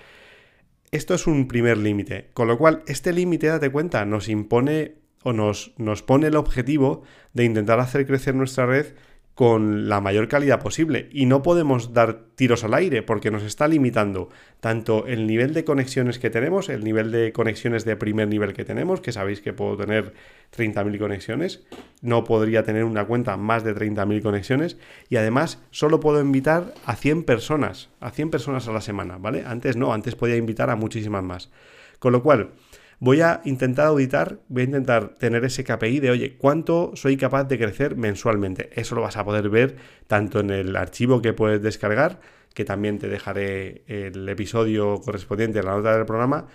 esto 0.91 1.13
es 1.13 1.25
un 1.25 1.47
primer 1.47 1.77
límite, 1.77 2.31
con 2.33 2.49
lo 2.49 2.57
cual 2.57 2.83
este 2.87 3.13
límite, 3.13 3.47
date 3.47 3.71
cuenta, 3.71 4.03
nos 4.03 4.27
impone 4.27 4.95
o 5.23 5.31
nos, 5.31 5.73
nos 5.77 6.03
pone 6.03 6.27
el 6.27 6.35
objetivo 6.35 7.03
de 7.31 7.45
intentar 7.45 7.79
hacer 7.79 8.05
crecer 8.05 8.35
nuestra 8.35 8.65
red 8.65 8.87
con 9.35 9.89
la 9.89 9.99
mayor 9.99 10.29
calidad 10.29 10.61
posible 10.61 11.09
y 11.11 11.25
no 11.25 11.43
podemos 11.43 11.93
dar 11.93 12.21
tiros 12.35 12.63
al 12.63 12.73
aire 12.73 13.03
porque 13.03 13.31
nos 13.31 13.43
está 13.43 13.67
limitando 13.67 14.29
tanto 14.61 15.05
el 15.07 15.27
nivel 15.27 15.53
de 15.53 15.65
conexiones 15.65 16.19
que 16.19 16.29
tenemos, 16.29 16.69
el 16.69 16.85
nivel 16.85 17.11
de 17.11 17.33
conexiones 17.33 17.83
de 17.83 17.97
primer 17.97 18.29
nivel 18.29 18.53
que 18.53 18.63
tenemos, 18.63 19.01
que 19.01 19.11
sabéis 19.11 19.41
que 19.41 19.51
puedo 19.51 19.75
tener 19.75 20.13
30.000 20.57 20.97
conexiones, 20.97 21.65
no 22.01 22.23
podría 22.23 22.63
tener 22.63 22.85
una 22.85 23.05
cuenta 23.05 23.35
más 23.35 23.65
de 23.65 23.75
30.000 23.75 24.21
conexiones 24.21 24.77
y 25.09 25.17
además 25.17 25.61
solo 25.69 25.99
puedo 25.99 26.21
invitar 26.21 26.73
a 26.85 26.95
100 26.95 27.23
personas, 27.23 27.89
a 27.99 28.11
100 28.11 28.29
personas 28.29 28.69
a 28.69 28.71
la 28.71 28.81
semana, 28.81 29.17
¿vale? 29.17 29.43
Antes 29.45 29.75
no, 29.75 29.93
antes 29.93 30.15
podía 30.15 30.37
invitar 30.37 30.69
a 30.69 30.77
muchísimas 30.77 31.23
más. 31.23 31.51
Con 31.99 32.13
lo 32.13 32.23
cual, 32.23 32.51
voy 32.99 33.21
a 33.21 33.41
intentar 33.45 33.87
auditar, 33.87 34.39
voy 34.47 34.63
a 34.63 34.65
intentar 34.65 35.15
tener 35.15 35.43
ese 35.45 35.63
KPI 35.63 35.99
de, 35.99 36.11
oye, 36.11 36.37
¿cuánto 36.37 36.91
soy 36.95 37.17
capaz 37.17 37.45
de 37.45 37.57
crecer 37.57 37.95
mensualmente? 37.95 38.69
Eso 38.73 38.95
lo 38.95 39.01
vas 39.01 39.17
a 39.17 39.25
poder 39.25 39.49
ver 39.49 39.75
tanto 40.07 40.39
en 40.39 40.49
el 40.49 40.75
archivo 40.75 41.21
que 41.21 41.33
puedes 41.33 41.61
descargar, 41.61 42.19
que 42.53 42.65
también 42.65 42.99
te 42.99 43.09
dejaré 43.09 43.83
el 43.87 44.27
episodio 44.29 44.99
correspondiente 45.01 45.59
en 45.59 45.65
la 45.65 45.75
nota 45.75 45.95
del 45.95 46.05
programa, 46.05 46.47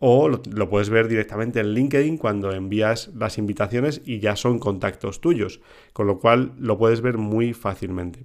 o 0.00 0.28
lo, 0.28 0.42
lo, 0.50 0.68
puedes 0.68 0.90
ver 0.90 1.08
directamente 1.08 1.60
en 1.60 1.72
LinkedIn 1.72 2.18
cuando 2.18 2.52
envías 2.52 3.10
las 3.14 3.38
invitaciones 3.38 4.02
y 4.04 4.18
ya 4.18 4.36
son 4.36 4.58
contactos 4.58 5.20
tuyos, 5.20 5.60
con 5.92 6.06
lo 6.06 6.18
cual 6.18 6.52
lo 6.58 6.76
puedes 6.76 7.00
ver 7.00 7.16
muy 7.16 7.54
fácilmente. 7.54 8.24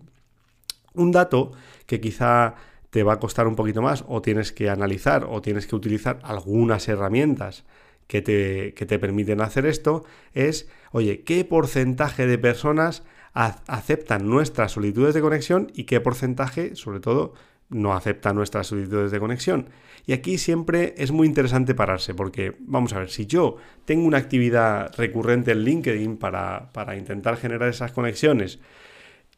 Un 0.95 1.11
dato 1.11 1.51
que 1.85 2.01
quizá 2.01 2.55
te 2.89 3.03
va 3.03 3.13
a 3.13 3.19
costar 3.19 3.47
un 3.47 3.55
poquito 3.55 3.81
más 3.81 4.03
o 4.07 4.21
tienes 4.21 4.51
que 4.51 4.69
analizar 4.69 5.27
o 5.29 5.41
tienes 5.41 5.67
que 5.67 5.75
utilizar 5.75 6.19
algunas 6.23 6.87
herramientas 6.87 7.65
que 8.07 8.21
te, 8.21 8.73
que 8.73 8.85
te 8.85 8.97
permiten 8.97 9.41
hacer 9.41 9.65
esto 9.65 10.03
es, 10.33 10.67
oye, 10.91 11.23
¿qué 11.23 11.45
porcentaje 11.45 12.25
de 12.25 12.37
personas 12.37 13.03
aceptan 13.33 14.27
nuestras 14.27 14.71
solicitudes 14.71 15.13
de 15.13 15.21
conexión 15.21 15.71
y 15.73 15.83
qué 15.83 16.01
porcentaje, 16.01 16.75
sobre 16.75 16.99
todo, 16.99 17.33
no 17.69 17.93
acepta 17.93 18.33
nuestras 18.33 18.67
solicitudes 18.67 19.11
de 19.11 19.19
conexión. 19.19 19.69
Y 20.05 20.13
aquí 20.13 20.37
siempre 20.37 20.95
es 20.97 21.11
muy 21.11 21.27
interesante 21.27 21.75
pararse, 21.75 22.15
porque 22.15 22.55
vamos 22.59 22.93
a 22.93 22.99
ver, 22.99 23.09
si 23.09 23.27
yo 23.27 23.57
tengo 23.85 24.07
una 24.07 24.17
actividad 24.17 24.91
recurrente 24.97 25.51
en 25.51 25.63
LinkedIn 25.63 26.17
para, 26.17 26.71
para 26.73 26.97
intentar 26.97 27.37
generar 27.37 27.69
esas 27.69 27.91
conexiones 27.91 28.59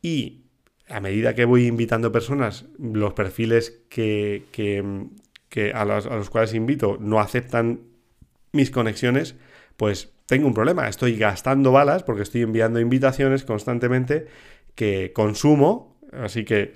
y 0.02 0.46
a 0.92 1.00
medida 1.00 1.34
que 1.36 1.46
voy 1.46 1.68
invitando 1.68 2.12
personas, 2.12 2.66
los 2.78 3.14
perfiles 3.14 3.82
que, 3.90 4.44
a, 5.74 5.86
los, 5.86 6.30
cuales 6.30 6.54
invito 6.54 6.98
no 7.00 7.20
aceptan 7.20 7.82
mis 8.52 8.72
conexiones, 8.72 9.36
pues 9.78 10.12
tengo 10.26 10.48
un 10.48 10.54
problema. 10.54 10.88
Estoy 10.88 11.16
gastando 11.18 11.72
balas 11.72 12.04
porque 12.04 12.24
estoy 12.24 12.42
enviando 12.42 12.80
invitaciones 12.80 13.44
constantemente 13.44 14.28
que 14.76 15.12
consumo. 15.14 15.92
Así 16.12 16.44
que 16.44 16.74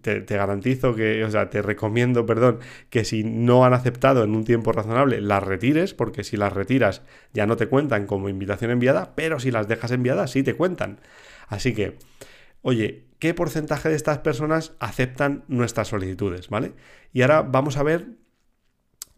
te, 0.00 0.22
te, 0.22 0.36
garantizo 0.36 0.94
que, 0.94 1.22
o 1.22 1.30
sea, 1.30 1.50
te 1.50 1.60
recomiendo, 1.60 2.24
perdón, 2.24 2.60
que 2.88 3.04
si 3.04 3.24
no 3.24 3.66
han 3.66 3.74
aceptado 3.74 4.24
en 4.24 4.34
un 4.34 4.44
tiempo 4.44 4.72
razonable, 4.72 5.20
las 5.20 5.42
retires, 5.42 5.92
porque 5.92 6.24
si 6.24 6.38
las 6.38 6.54
retiras 6.54 7.02
ya 7.34 7.44
no 7.44 7.58
te 7.58 7.66
cuentan 7.66 8.06
como 8.06 8.30
invitación 8.30 8.70
enviada, 8.70 9.14
pero 9.14 9.38
si 9.38 9.50
las 9.50 9.68
dejas 9.68 9.90
enviadas 9.90 10.30
sí 10.30 10.42
te 10.42 10.54
cuentan. 10.54 10.98
Así 11.48 11.74
que, 11.74 11.98
oye, 12.62 13.09
qué 13.20 13.34
porcentaje 13.34 13.88
de 13.88 13.94
estas 13.94 14.18
personas 14.18 14.72
aceptan 14.80 15.44
nuestras 15.46 15.88
solicitudes, 15.88 16.48
¿vale? 16.48 16.72
Y 17.12 17.22
ahora 17.22 17.42
vamos 17.42 17.76
a 17.76 17.82
ver 17.82 18.08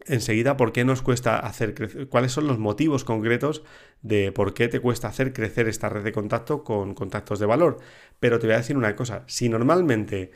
enseguida 0.05 0.57
por 0.57 0.73
qué 0.73 0.83
nos 0.83 1.01
cuesta 1.01 1.39
hacer 1.39 1.73
crecer, 1.73 2.09
cuáles 2.09 2.33
son 2.33 2.45
los 2.45 2.59
motivos 2.59 3.05
concretos 3.05 3.63
de 4.01 4.31
por 4.33 4.53
qué 4.53 4.67
te 4.67 4.81
cuesta 4.81 5.07
hacer 5.07 5.31
crecer 5.31 5.69
esta 5.69 5.87
red 5.89 6.03
de 6.03 6.11
contacto 6.11 6.63
con 6.63 6.93
contactos 6.93 7.39
de 7.39 7.45
valor. 7.45 7.77
Pero 8.19 8.39
te 8.39 8.47
voy 8.47 8.55
a 8.55 8.57
decir 8.57 8.77
una 8.77 8.95
cosa, 8.95 9.23
si 9.27 9.47
normalmente 9.49 10.31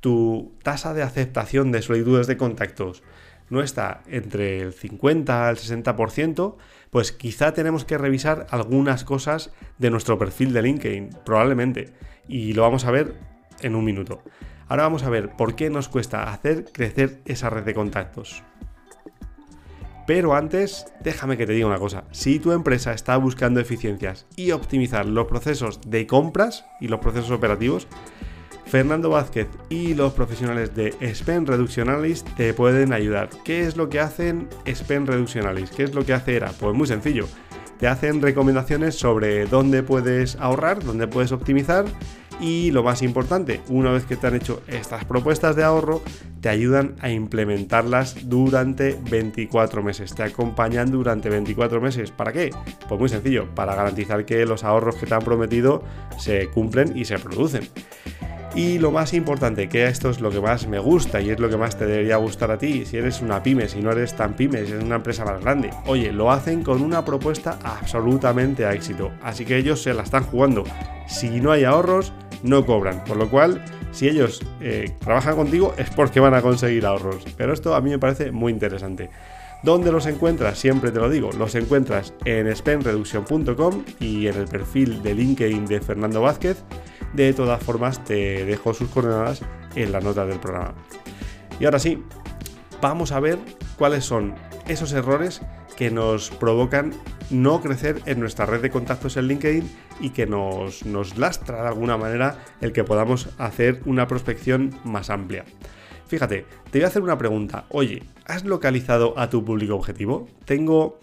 tu 0.00 0.56
tasa 0.62 0.94
de 0.94 1.02
aceptación 1.02 1.72
de 1.72 1.82
solicitudes 1.82 2.28
de 2.28 2.36
contactos 2.36 3.02
no 3.50 3.62
está 3.62 4.02
entre 4.06 4.60
el 4.60 4.72
50 4.72 5.48
al 5.48 5.56
60%, 5.56 6.56
pues 6.90 7.12
quizá 7.12 7.52
tenemos 7.52 7.84
que 7.84 7.98
revisar 7.98 8.46
algunas 8.50 9.04
cosas 9.04 9.50
de 9.78 9.90
nuestro 9.90 10.18
perfil 10.18 10.52
de 10.52 10.62
LinkedIn, 10.62 11.10
probablemente 11.24 11.92
y 12.28 12.52
lo 12.52 12.62
vamos 12.62 12.84
a 12.84 12.90
ver 12.90 13.14
en 13.62 13.74
un 13.74 13.84
minuto. 13.84 14.22
Ahora 14.68 14.84
vamos 14.84 15.02
a 15.02 15.10
ver 15.10 15.30
por 15.30 15.56
qué 15.56 15.70
nos 15.70 15.88
cuesta 15.88 16.30
hacer 16.32 16.66
crecer 16.72 17.20
esa 17.24 17.50
red 17.50 17.64
de 17.64 17.74
contactos. 17.74 18.42
Pero 20.06 20.34
antes, 20.34 20.86
déjame 21.02 21.36
que 21.36 21.46
te 21.46 21.52
diga 21.52 21.66
una 21.66 21.78
cosa. 21.78 22.04
Si 22.12 22.38
tu 22.38 22.52
empresa 22.52 22.92
está 22.92 23.16
buscando 23.16 23.60
eficiencias 23.60 24.26
y 24.36 24.52
optimizar 24.52 25.04
los 25.04 25.26
procesos 25.26 25.80
de 25.86 26.06
compras 26.06 26.64
y 26.80 26.88
los 26.88 27.00
procesos 27.00 27.30
operativos, 27.30 27.88
Fernando 28.64 29.10
Vázquez 29.10 29.48
y 29.70 29.94
los 29.94 30.12
profesionales 30.12 30.74
de 30.74 30.94
Spend 31.14 31.48
Reduction 31.48 31.88
te 32.36 32.54
pueden 32.54 32.92
ayudar. 32.92 33.30
¿Qué 33.44 33.66
es 33.66 33.76
lo 33.76 33.88
que 33.88 34.00
hacen 34.00 34.48
Spend 34.66 35.08
Reduction 35.08 35.46
Analyst? 35.46 35.74
¿Qué 35.74 35.84
es 35.84 35.94
lo 35.94 36.04
que 36.04 36.12
hace 36.14 36.36
ERA? 36.36 36.52
Pues 36.52 36.74
muy 36.74 36.86
sencillo 36.86 37.26
te 37.78 37.86
hacen 37.86 38.20
recomendaciones 38.20 38.96
sobre 38.96 39.46
dónde 39.46 39.82
puedes 39.82 40.36
ahorrar, 40.36 40.82
dónde 40.82 41.06
puedes 41.06 41.32
optimizar 41.32 41.84
y 42.40 42.70
lo 42.70 42.82
más 42.82 43.02
importante, 43.02 43.60
una 43.68 43.90
vez 43.90 44.04
que 44.04 44.16
te 44.16 44.26
han 44.26 44.34
hecho 44.34 44.62
estas 44.68 45.04
propuestas 45.04 45.56
de 45.56 45.64
ahorro, 45.64 46.02
te 46.40 46.48
ayudan 46.48 46.94
a 47.00 47.10
implementarlas 47.10 48.28
durante 48.28 48.98
24 49.10 49.82
meses. 49.82 50.14
Te 50.14 50.22
acompañan 50.22 50.90
durante 50.90 51.28
24 51.28 51.80
meses. 51.80 52.10
¿Para 52.10 52.32
qué? 52.32 52.50
Pues 52.88 53.00
muy 53.00 53.08
sencillo, 53.08 53.52
para 53.54 53.74
garantizar 53.74 54.24
que 54.24 54.46
los 54.46 54.64
ahorros 54.64 54.96
que 54.96 55.06
te 55.06 55.14
han 55.14 55.22
prometido 55.22 55.82
se 56.18 56.48
cumplen 56.48 56.96
y 56.96 57.04
se 57.04 57.18
producen. 57.18 57.68
Y 58.54 58.78
lo 58.78 58.90
más 58.90 59.12
importante, 59.12 59.68
que 59.68 59.86
esto 59.86 60.10
es 60.10 60.20
lo 60.20 60.30
que 60.30 60.40
más 60.40 60.66
me 60.66 60.78
gusta 60.78 61.20
y 61.20 61.30
es 61.30 61.38
lo 61.38 61.48
que 61.48 61.56
más 61.56 61.76
te 61.76 61.86
debería 61.86 62.16
gustar 62.16 62.50
a 62.50 62.58
ti, 62.58 62.86
si 62.86 62.96
eres 62.96 63.20
una 63.20 63.42
pyme, 63.42 63.68
si 63.68 63.80
no 63.80 63.92
eres 63.92 64.16
tan 64.16 64.34
pyme, 64.34 64.64
si 64.64 64.72
eres 64.72 64.84
una 64.84 64.96
empresa 64.96 65.24
más 65.24 65.40
grande. 65.40 65.70
Oye, 65.86 66.12
lo 66.12 66.32
hacen 66.32 66.64
con 66.64 66.82
una 66.82 67.04
propuesta 67.04 67.58
absolutamente 67.62 68.64
a 68.64 68.72
éxito, 68.72 69.12
así 69.22 69.44
que 69.44 69.58
ellos 69.58 69.82
se 69.82 69.94
la 69.94 70.02
están 70.02 70.24
jugando. 70.24 70.64
Si 71.06 71.40
no 71.40 71.52
hay 71.52 71.64
ahorros, 71.64 72.12
no 72.42 72.64
cobran, 72.64 73.04
por 73.04 73.16
lo 73.16 73.28
cual, 73.30 73.64
si 73.92 74.08
ellos 74.08 74.42
eh, 74.60 74.92
trabajan 75.00 75.36
contigo 75.36 75.74
es 75.76 75.90
porque 75.90 76.20
van 76.20 76.34
a 76.34 76.42
conseguir 76.42 76.86
ahorros. 76.86 77.24
Pero 77.36 77.52
esto 77.52 77.74
a 77.74 77.80
mí 77.80 77.90
me 77.90 77.98
parece 77.98 78.30
muy 78.30 78.52
interesante. 78.52 79.10
¿Dónde 79.62 79.90
los 79.90 80.06
encuentras? 80.06 80.58
Siempre 80.58 80.92
te 80.92 81.00
lo 81.00 81.10
digo, 81.10 81.30
los 81.32 81.54
encuentras 81.56 82.14
en 82.24 82.54
spendreduction.com 82.54 83.84
y 83.98 84.28
en 84.28 84.36
el 84.36 84.46
perfil 84.46 85.02
de 85.02 85.14
LinkedIn 85.14 85.66
de 85.66 85.80
Fernando 85.80 86.22
Vázquez 86.22 86.64
de 87.12 87.32
todas 87.32 87.62
formas, 87.62 88.04
te 88.04 88.44
dejo 88.44 88.74
sus 88.74 88.88
coordenadas 88.90 89.40
en 89.74 89.92
la 89.92 90.00
nota 90.00 90.26
del 90.26 90.38
programa. 90.38 90.74
Y 91.58 91.64
ahora 91.64 91.78
sí, 91.78 92.02
vamos 92.80 93.12
a 93.12 93.20
ver 93.20 93.38
cuáles 93.76 94.04
son 94.04 94.34
esos 94.68 94.92
errores 94.92 95.40
que 95.78 95.92
nos 95.92 96.30
provocan 96.30 96.92
no 97.30 97.60
crecer 97.60 98.02
en 98.04 98.18
nuestra 98.18 98.46
red 98.46 98.60
de 98.60 98.68
contactos 98.68 99.16
en 99.16 99.28
LinkedIn 99.28 99.70
y 100.00 100.10
que 100.10 100.26
nos, 100.26 100.84
nos 100.84 101.16
lastra 101.16 101.62
de 101.62 101.68
alguna 101.68 101.96
manera 101.96 102.42
el 102.60 102.72
que 102.72 102.82
podamos 102.82 103.28
hacer 103.38 103.80
una 103.84 104.08
prospección 104.08 104.74
más 104.82 105.08
amplia. 105.08 105.44
Fíjate, 106.08 106.46
te 106.72 106.80
voy 106.80 106.84
a 106.84 106.88
hacer 106.88 107.02
una 107.02 107.16
pregunta. 107.16 107.66
Oye, 107.68 108.02
¿has 108.24 108.44
localizado 108.44 109.16
a 109.16 109.30
tu 109.30 109.44
público 109.44 109.76
objetivo? 109.76 110.28
Tengo, 110.44 110.98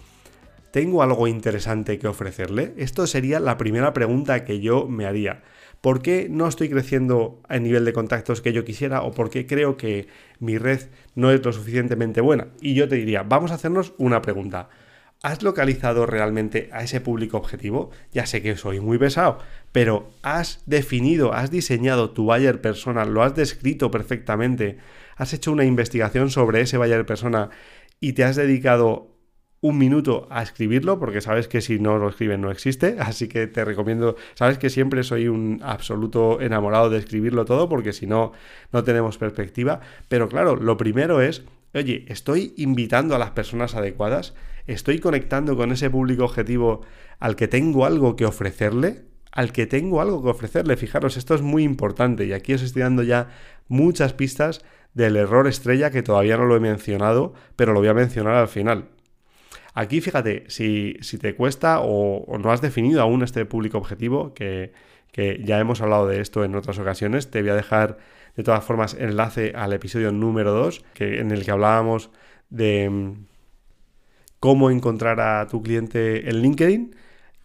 tengo 0.72 1.02
algo 1.02 1.30
interesante 1.30 1.98
que 1.98 2.10
ofrecerle. 2.10 2.74
Esto 2.76 3.08
sería 3.08 3.40
la 3.40 3.58
primera 3.58 3.94
pregunta 3.94 4.44
que 4.44 4.60
yo 4.60 4.90
me 4.90 5.06
haría. 5.06 5.42
¿Por 5.86 6.02
qué 6.02 6.30
no 6.32 6.48
estoy 6.48 6.68
creciendo 6.68 7.44
a 7.48 7.60
nivel 7.60 7.86
de 7.86 7.94
contactos 7.94 8.42
que 8.42 8.54
yo 8.54 8.66
quisiera 8.66 9.04
o 9.04 9.12
por 9.12 9.30
qué 9.30 9.46
creo 9.46 9.78
que 9.78 10.08
mi 10.40 10.58
red 10.58 10.82
no 11.14 11.30
es 11.30 11.46
lo 11.46 11.54
suficientemente 11.54 12.22
buena? 12.22 12.48
Y 12.60 12.74
yo 12.74 12.90
te 12.90 12.96
diría, 12.96 13.22
vamos 13.22 13.52
a 13.52 13.54
hacernos 13.54 13.94
una 14.00 14.24
pregunta. 14.24 14.70
¿Has 15.22 15.44
localizado 15.44 16.08
realmente 16.08 16.70
a 16.72 16.82
ese 16.82 17.02
público 17.02 17.38
objetivo? 17.38 17.92
Ya 18.12 18.26
sé 18.26 18.42
que 18.42 18.58
soy 18.58 18.80
muy 18.80 18.98
pesado, 18.98 19.38
pero 19.72 20.10
¿has 20.24 20.64
definido, 20.66 21.34
has 21.34 21.52
diseñado 21.52 22.10
tu 22.10 22.24
buyer 22.24 22.62
persona, 22.62 23.06
lo 23.06 23.22
has 23.22 23.36
descrito 23.36 23.92
perfectamente, 23.92 24.80
has 25.18 25.34
hecho 25.34 25.52
una 25.52 25.66
investigación 25.66 26.32
sobre 26.32 26.62
ese 26.62 26.80
buyer 26.80 27.06
persona 27.06 27.52
y 28.00 28.14
te 28.14 28.24
has 28.24 28.36
dedicado 28.36 29.15
un 29.62 29.78
minuto 29.78 30.28
a 30.30 30.44
escribirlo, 30.44 31.00
porque 31.00 31.22
sabes 31.22 31.48
que 31.48 31.62
si 31.62 31.80
no 31.80 31.98
lo 31.98 32.10
escriben 32.10 32.42
no 32.42 32.52
existe, 32.52 32.98
así 33.00 33.28
que 33.28 33.48
te 33.48 33.66
recomiendo, 33.66 34.16
sabes 34.36 34.58
que 34.58 34.70
siempre 34.70 35.04
soy 35.04 35.28
un 35.28 35.62
absoluto 35.64 36.42
enamorado 36.42 36.90
de 36.90 37.00
escribirlo 37.00 37.46
todo, 37.46 37.68
porque 37.70 37.94
si 37.94 38.08
no, 38.08 38.32
no 38.72 38.84
tenemos 38.84 39.18
perspectiva, 39.18 39.82
pero 40.08 40.30
claro, 40.30 40.56
lo 40.56 40.78
primero 40.78 41.22
es, 41.22 41.44
oye, 41.74 42.06
estoy 42.08 42.54
invitando 42.58 43.16
a 43.16 43.20
las 43.20 43.32
personas 43.32 43.76
adecuadas, 43.76 44.34
estoy 44.68 45.00
conectando 45.00 45.56
con 45.56 45.72
ese 45.72 45.90
público 45.90 46.26
objetivo 46.26 46.82
al 47.20 47.36
que 47.36 47.48
tengo 47.48 47.86
algo 47.86 48.16
que 48.16 48.26
ofrecerle, 48.26 49.04
al 49.32 49.52
que 49.52 49.66
tengo 49.66 50.00
algo 50.00 50.24
que 50.24 50.30
ofrecerle, 50.30 50.78
fijaros, 50.78 51.18
esto 51.18 51.36
es 51.36 51.42
muy 51.42 51.64
importante 51.64 52.26
y 52.26 52.34
aquí 52.34 52.54
os 52.54 52.62
estoy 52.62 52.84
dando 52.84 53.04
ya 53.04 53.30
muchas 53.68 54.14
pistas 54.14 54.62
del 54.94 55.18
error 55.18 55.48
estrella 55.48 55.92
que 55.92 56.04
todavía 56.04 56.38
no 56.38 56.46
lo 56.46 56.56
he 56.56 56.60
mencionado, 56.62 57.34
pero 57.56 57.74
lo 57.74 57.80
voy 57.80 57.90
a 57.90 57.94
mencionar 57.94 58.36
al 58.36 58.48
final. 58.48 58.90
Aquí 59.76 60.00
fíjate, 60.00 60.46
si, 60.48 60.98
te 61.20 61.36
cuesta 61.36 61.82
o, 61.82 62.38
no 62.40 62.52
has 62.52 62.62
definido 62.62 63.02
aún 63.02 63.24
este 63.24 63.46
público 63.46 63.78
objetivo, 63.78 64.34
que, 64.34 64.72
ya 65.44 65.60
hemos 65.60 65.82
hablado 65.82 66.08
de 66.08 66.22
esto 66.22 66.46
en 66.46 66.56
otras 66.56 66.80
ocasiones, 66.80 67.30
te 67.30 67.42
voy 67.42 67.52
a 67.52 67.56
dejar 67.56 67.98
de 68.38 68.44
todas 68.44 68.64
formas 68.64 68.96
enlace 68.96 69.54
al 69.56 69.74
episodio 69.74 70.14
número 70.14 70.54
2, 70.54 70.84
que, 70.94 71.20
en 71.20 71.32
el 71.32 71.44
que 71.44 71.52
hablábamos 71.52 72.10
de 72.50 72.90
mm, 72.90 73.26
cómo 74.40 74.72
encontrar 74.72 75.20
a 75.20 75.48
tu 75.48 75.62
cliente 75.62 76.30
en 76.30 76.42
LinkedIn. 76.42 76.96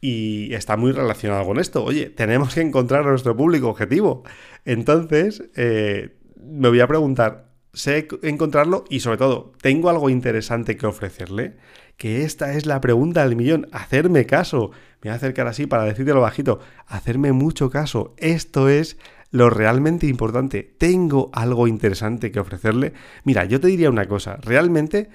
Y 0.00 0.54
está 0.54 0.76
muy 0.76 0.92
relacionado 0.92 1.44
con 1.44 1.58
esto. 1.58 1.84
Oye, 1.84 2.10
tenemos 2.10 2.54
que 2.54 2.62
encontrar 2.62 3.06
a 3.06 3.10
nuestro 3.10 3.36
público 3.36 3.68
objetivo. 3.68 4.22
Entonces, 4.64 5.50
eh, 5.56 6.16
me 6.36 6.68
voy 6.68 6.80
a 6.80 6.86
preguntar, 6.86 7.49
¿sé 7.72 8.08
encontrarlo? 8.22 8.84
Y 8.88 9.00
sobre 9.00 9.18
todo, 9.18 9.52
¿tengo 9.60 9.90
algo 9.90 10.10
interesante 10.10 10.76
que 10.76 10.86
ofrecerle? 10.86 11.56
que 12.00 12.22
esta 12.22 12.54
es 12.54 12.64
la 12.64 12.80
pregunta 12.80 13.22
del 13.22 13.36
millón. 13.36 13.68
Hacerme 13.72 14.24
caso. 14.24 14.70
Me 15.02 15.10
voy 15.10 15.10
a 15.10 15.14
acercar 15.16 15.46
así 15.46 15.66
para 15.66 15.84
decírtelo 15.84 16.22
bajito. 16.22 16.58
Hacerme 16.86 17.32
mucho 17.32 17.68
caso. 17.68 18.14
Esto 18.16 18.70
es 18.70 18.96
lo 19.30 19.50
realmente 19.50 20.06
importante. 20.06 20.62
Tengo 20.78 21.28
algo 21.34 21.68
interesante 21.68 22.32
que 22.32 22.40
ofrecerle. 22.40 22.94
Mira, 23.24 23.44
yo 23.44 23.60
te 23.60 23.66
diría 23.66 23.90
una 23.90 24.08
cosa. 24.08 24.38
Realmente 24.40 25.10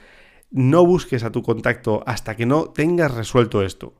no 0.51 0.85
busques 0.85 1.24
a 1.24 1.31
tu 1.31 1.41
contacto 1.41 2.03
hasta 2.05 2.35
que 2.35 2.45
no 2.45 2.65
tengas 2.65 3.12
resuelto 3.12 3.63
esto. 3.63 3.95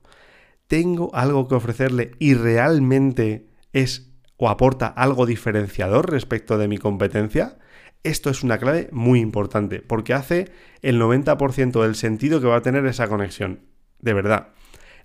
Tengo 0.68 1.12
algo 1.12 1.48
que 1.48 1.56
ofrecerle 1.56 2.12
y 2.20 2.34
realmente 2.34 3.48
es 3.72 4.12
o 4.36 4.48
aporta 4.48 4.86
algo 4.86 5.26
diferenciador 5.26 6.08
respecto 6.08 6.56
de 6.56 6.68
mi 6.68 6.78
competencia. 6.78 7.58
Esto 8.06 8.30
es 8.30 8.44
una 8.44 8.58
clave 8.58 8.88
muy 8.92 9.18
importante 9.18 9.80
porque 9.80 10.14
hace 10.14 10.52
el 10.80 11.00
90% 11.00 11.82
del 11.82 11.96
sentido 11.96 12.40
que 12.40 12.46
va 12.46 12.54
a 12.54 12.62
tener 12.62 12.86
esa 12.86 13.08
conexión. 13.08 13.62
De 14.00 14.14
verdad. 14.14 14.50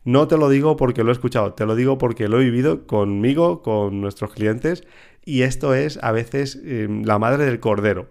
No 0.04 0.28
te 0.28 0.38
lo 0.38 0.50
digo 0.50 0.78
porque 0.78 1.04
lo 1.04 1.10
he 1.10 1.14
escuchado, 1.14 1.54
te 1.54 1.66
lo 1.66 1.76
digo 1.76 1.98
porque 1.98 2.28
lo 2.28 2.40
he 2.40 2.44
vivido 2.44 2.86
conmigo, 2.86 3.64
con 3.64 4.02
nuestros 4.02 4.34
clientes 4.34 4.84
y 5.26 5.42
esto 5.42 5.74
es 5.74 5.98
a 6.04 6.12
veces 6.12 6.62
em, 6.64 7.04
la 7.04 7.18
madre 7.18 7.46
del 7.46 7.60
cordero. 7.60 8.08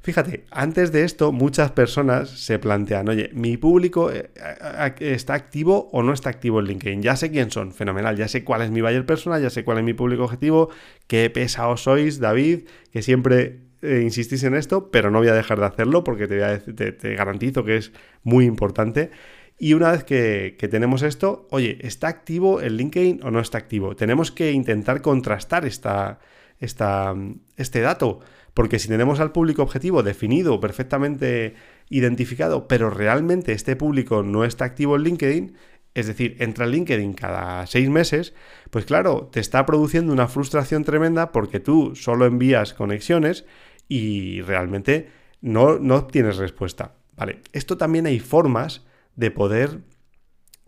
Fíjate, 0.00 0.46
antes 0.50 0.92
de 0.92 1.04
esto 1.04 1.30
muchas 1.30 1.72
personas 1.72 2.30
se 2.30 2.58
plantean, 2.58 3.10
oye, 3.10 3.28
mi 3.34 3.58
público 3.58 4.10
eh, 4.10 4.30
está 5.00 5.34
activo 5.34 5.90
o 5.92 6.02
no 6.02 6.14
está 6.14 6.30
activo 6.30 6.60
en 6.60 6.66
LinkedIn. 6.68 7.02
Ya 7.02 7.16
sé 7.16 7.30
quién 7.30 7.50
son, 7.50 7.72
fenomenal, 7.72 8.16
ya 8.16 8.28
sé 8.28 8.44
cuál 8.44 8.62
es 8.62 8.70
mi 8.70 8.80
buyer 8.80 9.04
persona, 9.04 9.38
ya 9.38 9.50
sé 9.50 9.62
cuál 9.62 9.76
es 9.76 9.84
mi 9.84 9.92
público 9.92 10.24
objetivo, 10.24 10.70
qué 11.06 11.28
pesados 11.28 11.82
sois, 11.82 12.18
David, 12.18 12.66
que 12.90 13.02
siempre 13.02 13.71
eh, 13.82 14.00
insistís 14.02 14.44
en 14.44 14.54
esto, 14.54 14.90
pero 14.90 15.10
no 15.10 15.18
voy 15.18 15.28
a 15.28 15.34
dejar 15.34 15.58
de 15.58 15.66
hacerlo 15.66 16.04
porque 16.04 16.28
te, 16.28 16.92
te, 16.92 17.14
garantizo 17.16 17.64
que 17.64 17.76
es 17.76 17.92
muy 18.22 18.44
importante. 18.44 19.10
Y 19.58 19.74
una 19.74 19.90
vez 19.92 20.04
que, 20.04 20.56
tenemos 20.70 21.02
esto, 21.02 21.46
oye, 21.50 21.78
¿está 21.80 22.08
activo 22.08 22.60
el 22.60 22.76
LinkedIn 22.76 23.20
o 23.24 23.30
no 23.30 23.40
está 23.40 23.58
activo? 23.58 23.96
Tenemos 23.96 24.30
que 24.30 24.52
intentar 24.52 25.02
contrastar 25.02 25.64
esta, 25.64 26.20
esta, 26.60 27.14
este 27.56 27.80
dato, 27.80 28.20
porque 28.54 28.78
si 28.78 28.88
tenemos 28.88 29.20
al 29.20 29.32
público 29.32 29.62
objetivo 29.62 30.02
definido, 30.02 30.60
perfectamente 30.60 31.54
identificado, 31.90 32.68
pero 32.68 32.88
realmente 32.88 33.52
este 33.52 33.76
público 33.76 34.22
no 34.22 34.44
está 34.44 34.64
activo 34.64 34.96
en 34.96 35.02
LinkedIn, 35.02 35.56
es 35.94 36.06
decir, 36.06 36.36
entra 36.38 36.64
en 36.64 36.70
LinkedIn 36.70 37.12
cada 37.12 37.66
seis 37.66 37.88
meses, 37.88 38.34
pues 38.70 38.84
claro, 38.84 39.28
te 39.32 39.40
está 39.40 39.66
produciendo 39.66 40.12
una 40.12 40.28
frustración 40.28 40.84
tremenda 40.84 41.32
porque 41.32 41.60
tú 41.60 41.94
solo 41.94 42.24
envías 42.24 42.72
conexiones 42.72 43.44
y 43.92 44.40
realmente 44.40 45.10
no, 45.42 45.78
no 45.78 45.96
obtienes 45.96 46.38
respuesta. 46.38 46.94
Vale, 47.14 47.40
esto 47.52 47.76
también 47.76 48.06
hay 48.06 48.20
formas 48.20 48.86
de 49.16 49.30
poder 49.30 49.80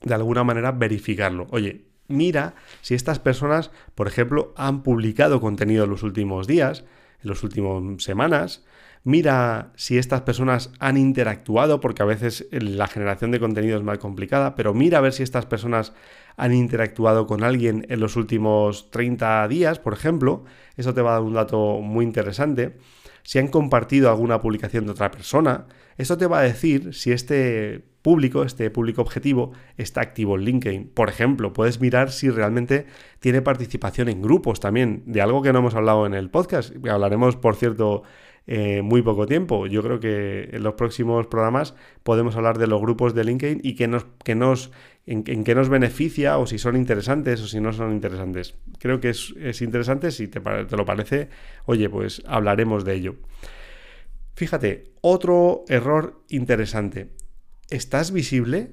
de 0.03 0.15
alguna 0.15 0.45
manera 0.45 0.73
verificarlo. 0.73 1.47
Oye, 1.49 1.87
mira 2.07 2.55
si 2.83 2.95
estas 2.95 3.21
personas, 3.21 3.71
por 3.95 4.09
ejemplo, 4.09 4.53
han 4.59 4.83
publicado 4.83 5.41
contenido 5.41 5.85
en 5.85 5.91
los 5.91 6.03
últimos 6.03 6.47
días, 6.47 6.85
en 7.23 7.31
las 7.31 7.43
últimas 7.43 8.03
semanas. 8.03 8.63
Mira 9.05 9.73
si 9.75 9.97
estas 9.97 10.21
personas 10.21 10.71
han 10.79 10.99
interactuado, 10.99 11.81
porque 11.81 12.03
a 12.03 12.07
veces 12.07 12.47
la 12.51 12.89
generación 12.89 13.31
de 13.31 13.41
contenido 13.41 13.79
es 13.79 13.85
más 13.85 13.99
complicada, 13.99 14.55
pero 14.55 14.75
mira 14.75 14.99
a 14.99 15.01
ver 15.01 15.15
si 15.15 15.23
estas 15.23 15.47
personas 15.47 15.95
han 16.37 16.53
interactuado 16.53 17.27
con 17.27 17.43
alguien 17.43 17.87
en 17.89 18.01
los 18.01 18.17
últimos 18.17 18.91
30 18.91 19.49
días, 19.49 19.79
por 19.79 19.95
ejemplo. 19.95 20.45
Eso 20.77 20.93
te 20.93 21.01
va 21.01 21.13
a 21.13 21.15
dar 21.15 21.23
un 21.23 21.35
dato 21.35 21.81
muy 21.81 22.05
interesante 22.05 22.77
si 23.25 23.39
han 23.39 23.49
compartido 23.49 24.11
alguna 24.11 24.41
publicación 24.41 24.85
de 24.87 24.93
otra 24.93 25.11
persona. 25.11 25.67
Esto 25.97 26.17
te 26.17 26.27
va 26.27 26.39
a 26.39 26.43
decir 26.43 26.95
si 26.95 27.11
este 27.11 27.85
público, 28.03 28.45
este 28.45 28.71
público 28.71 29.01
objetivo, 29.01 29.53
está 29.79 30.03
activo 30.03 30.37
en 30.37 30.45
LinkedIn. 30.45 30.91
Por 30.93 31.09
ejemplo, 31.09 31.55
puedes 31.55 31.81
mirar 31.81 32.13
si 32.13 32.29
realmente 32.29 32.87
tiene 33.19 33.41
participación 33.41 34.11
en 34.11 34.21
grupos 34.21 34.61
también, 34.61 35.03
de 35.07 35.23
algo 35.23 35.41
que 35.41 35.53
no 35.53 35.61
hemos 35.61 35.75
hablado 35.75 36.05
en 36.07 36.13
el 36.13 36.29
podcast. 36.29 36.75
Hablaremos, 36.87 37.37
por 37.37 37.57
cierto, 37.57 38.03
eh, 38.47 38.83
muy 38.83 39.03
poco 39.03 39.27
tiempo. 39.27 39.67
Yo 39.67 39.83
creo 39.83 40.01
que 40.01 40.51
en 40.53 40.63
los 40.63 40.75
próximos 40.75 41.27
programas 41.27 41.75
podemos 42.03 42.37
hablar 42.37 42.59
de 42.59 42.67
los 42.67 42.81
grupos 42.81 43.15
de 43.15 43.25
LinkedIn 43.25 43.61
y 43.63 43.75
que 43.75 43.89
nos, 43.89 44.07
que 44.23 44.35
nos, 44.35 44.71
en, 45.07 45.23
qué 45.23 45.55
nos 45.55 45.69
beneficia 45.69 46.37
o 46.39 46.47
si 46.47 46.59
son 46.59 46.77
interesantes 46.77 47.41
o 47.41 47.47
si 47.47 47.61
no 47.61 47.73
son 47.73 47.93
interesantes. 47.93 48.55
Creo 48.79 49.01
que 49.01 49.11
es, 49.11 49.63
interesante, 49.63 50.11
si 50.11 50.29
te, 50.29 50.41
te 50.41 50.77
lo 50.77 50.85
parece, 50.85 51.31
oye, 51.65 51.89
pues 51.89 52.23
hablaremos 52.27 52.85
de 52.85 52.95
ello. 52.95 53.17
Fíjate, 54.35 54.93
otro 55.01 55.65
error 55.69 56.21
interesante. 56.29 57.09
¿Estás 57.71 58.13
visible? 58.13 58.73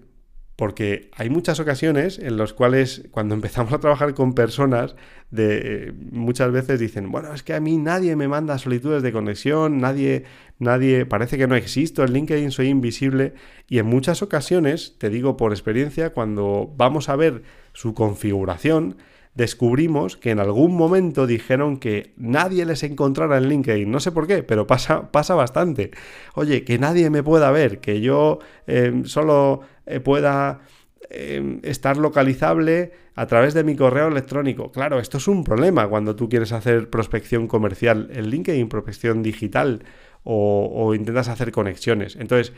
Porque 0.62 1.10
hay 1.16 1.32
muchas 1.32 1.60
ocasiones 1.60 2.20
en 2.20 2.38
las 2.38 2.54
cuales 2.54 3.08
cuando 3.10 3.34
empezamos 3.40 3.74
a 3.74 3.80
trabajar 3.80 4.14
con 4.14 4.36
personas, 4.36 4.96
de, 5.32 5.92
muchas 6.12 6.52
veces 6.52 6.80
dicen, 6.80 7.12
bueno, 7.12 7.34
es 7.34 7.42
que 7.42 7.56
a 7.56 7.60
mí 7.60 7.78
nadie 7.78 8.16
me 8.16 8.28
manda 8.28 8.60
solicitudes 8.60 9.02
de 9.02 9.12
conexión, 9.12 9.80
nadie, 9.80 10.26
nadie, 10.60 11.08
parece 11.08 11.40
que 11.40 11.48
no 11.48 11.56
existo, 11.56 12.04
en 12.04 12.14
LinkedIn 12.14 12.52
soy 12.52 12.68
invisible. 12.68 13.34
Y 13.68 13.80
en 13.80 13.88
muchas 13.88 14.22
ocasiones, 14.22 14.98
te 15.00 15.10
digo 15.10 15.36
por 15.36 15.52
experiencia, 15.52 16.12
cuando 16.12 16.72
vamos 16.78 17.10
a 17.10 17.16
ver 17.16 17.42
su 17.74 17.96
configuración, 17.96 18.98
descubrimos 19.34 20.18
que 20.18 20.32
en 20.32 20.40
algún 20.40 20.76
momento 20.76 21.26
dijeron 21.26 21.78
que 21.78 22.14
nadie 22.18 22.66
les 22.66 22.84
encontrara 22.84 23.38
en 23.38 23.48
LinkedIn. 23.48 23.90
No 23.90 24.00
sé 24.00 24.12
por 24.12 24.28
qué, 24.28 24.44
pero 24.44 24.68
pasa, 24.68 25.12
pasa 25.12 25.36
bastante. 25.36 25.92
Oye, 26.36 26.64
que 26.64 26.78
nadie 26.80 27.10
me 27.10 27.24
pueda 27.24 27.52
ver, 27.52 27.80
que 27.80 28.02
yo 28.02 28.40
em, 28.68 29.06
solo 29.06 29.62
eh, 29.86 30.00
pueda 30.00 30.62
em, 31.10 31.60
estar 31.64 31.98
localizable 31.98 32.92
a 33.16 33.26
través 33.28 33.54
de 33.54 33.64
mi 33.64 33.76
correo 33.76 34.08
electrónico. 34.08 34.72
Claro, 34.72 35.00
esto 35.00 35.18
es 35.18 35.28
un 35.28 35.44
problema 35.44 35.88
cuando 35.88 36.16
tú 36.16 36.28
quieres 36.30 36.52
hacer 36.52 36.90
prospección 36.90 37.48
comercial 37.48 38.10
en 38.14 38.30
LinkedIn, 38.30 38.70
prospección 38.70 39.24
digital 39.24 39.84
o, 40.24 40.70
o 40.74 40.94
intentas 40.94 41.30
hacer 41.30 41.52
conexiones. 41.52 42.16
Entonces, 42.16 42.54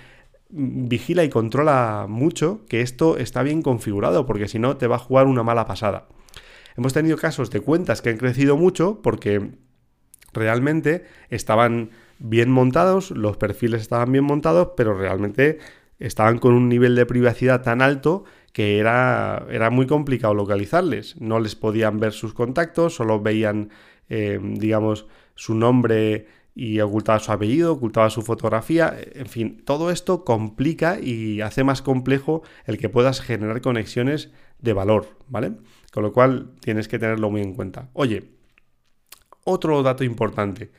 vigila 0.50 1.24
y 1.24 1.30
controla 1.30 2.06
mucho 2.08 2.62
que 2.68 2.82
esto 2.82 3.18
está 3.18 3.44
bien 3.44 3.62
configurado, 3.62 4.26
porque 4.26 4.48
si 4.48 4.60
no 4.60 4.78
te 4.78 4.88
va 4.88 4.98
a 4.98 5.00
jugar 5.00 5.28
una 5.28 5.44
mala 5.44 5.66
pasada. 5.66 6.08
Hemos 6.76 6.94
tenido 6.94 7.18
casos 7.18 7.50
de 7.52 7.62
cuentas 7.62 8.02
que 8.02 8.10
han 8.10 8.18
crecido 8.18 8.58
mucho 8.58 9.02
porque 9.02 9.52
realmente 10.34 11.06
estaban 11.30 11.92
bien 12.20 12.52
montados, 12.52 13.12
los 13.12 13.38
perfiles 13.38 13.82
estaban 13.82 14.12
bien 14.12 14.24
montados, 14.24 14.70
pero 14.76 14.98
realmente 14.98 15.60
estaban 16.00 16.40
con 16.40 16.54
un 16.54 16.70
nivel 16.70 16.96
de 16.96 17.06
privacidad 17.06 17.62
tan 17.62 17.82
alto 17.82 18.24
que 18.52 18.78
era, 18.80 19.46
era 19.50 19.70
muy 19.70 19.88
complicado 19.88 20.34
localizarles. 20.34 21.20
No 21.20 21.40
les 21.40 21.56
podían 21.56 22.00
ver 22.00 22.14
sus 22.14 22.34
contactos, 22.34 22.96
solo 22.96 23.22
veían, 23.22 23.70
eh, 24.10 24.40
digamos, 24.42 25.08
su 25.36 25.56
nombre 25.56 26.28
y 26.56 26.80
ocultaba 26.82 27.20
su 27.20 27.32
apellido, 27.32 27.74
ocultaba 27.74 28.10
su 28.10 28.22
fotografía, 28.22 28.96
en 29.14 29.26
fin, 29.26 29.64
todo 29.66 29.90
esto 29.90 30.24
complica 30.24 31.00
y 31.00 31.42
hace 31.42 31.64
más 31.64 31.82
complejo 31.82 32.44
el 32.66 32.78
que 32.78 32.90
puedas 32.90 33.22
generar 33.22 33.62
conexiones 33.62 34.32
de 34.60 34.74
valor, 34.74 35.18
¿vale? 35.28 35.54
Con 35.94 36.02
lo 36.02 36.12
cual 36.12 36.56
tienes 36.60 36.88
que 36.88 36.98
tenerlo 36.98 37.30
muy 37.30 37.42
en 37.42 37.54
cuenta. 37.54 37.90
Oye, 37.94 38.24
otro 39.44 39.84
dato 39.84 40.04
importante. 40.04 40.72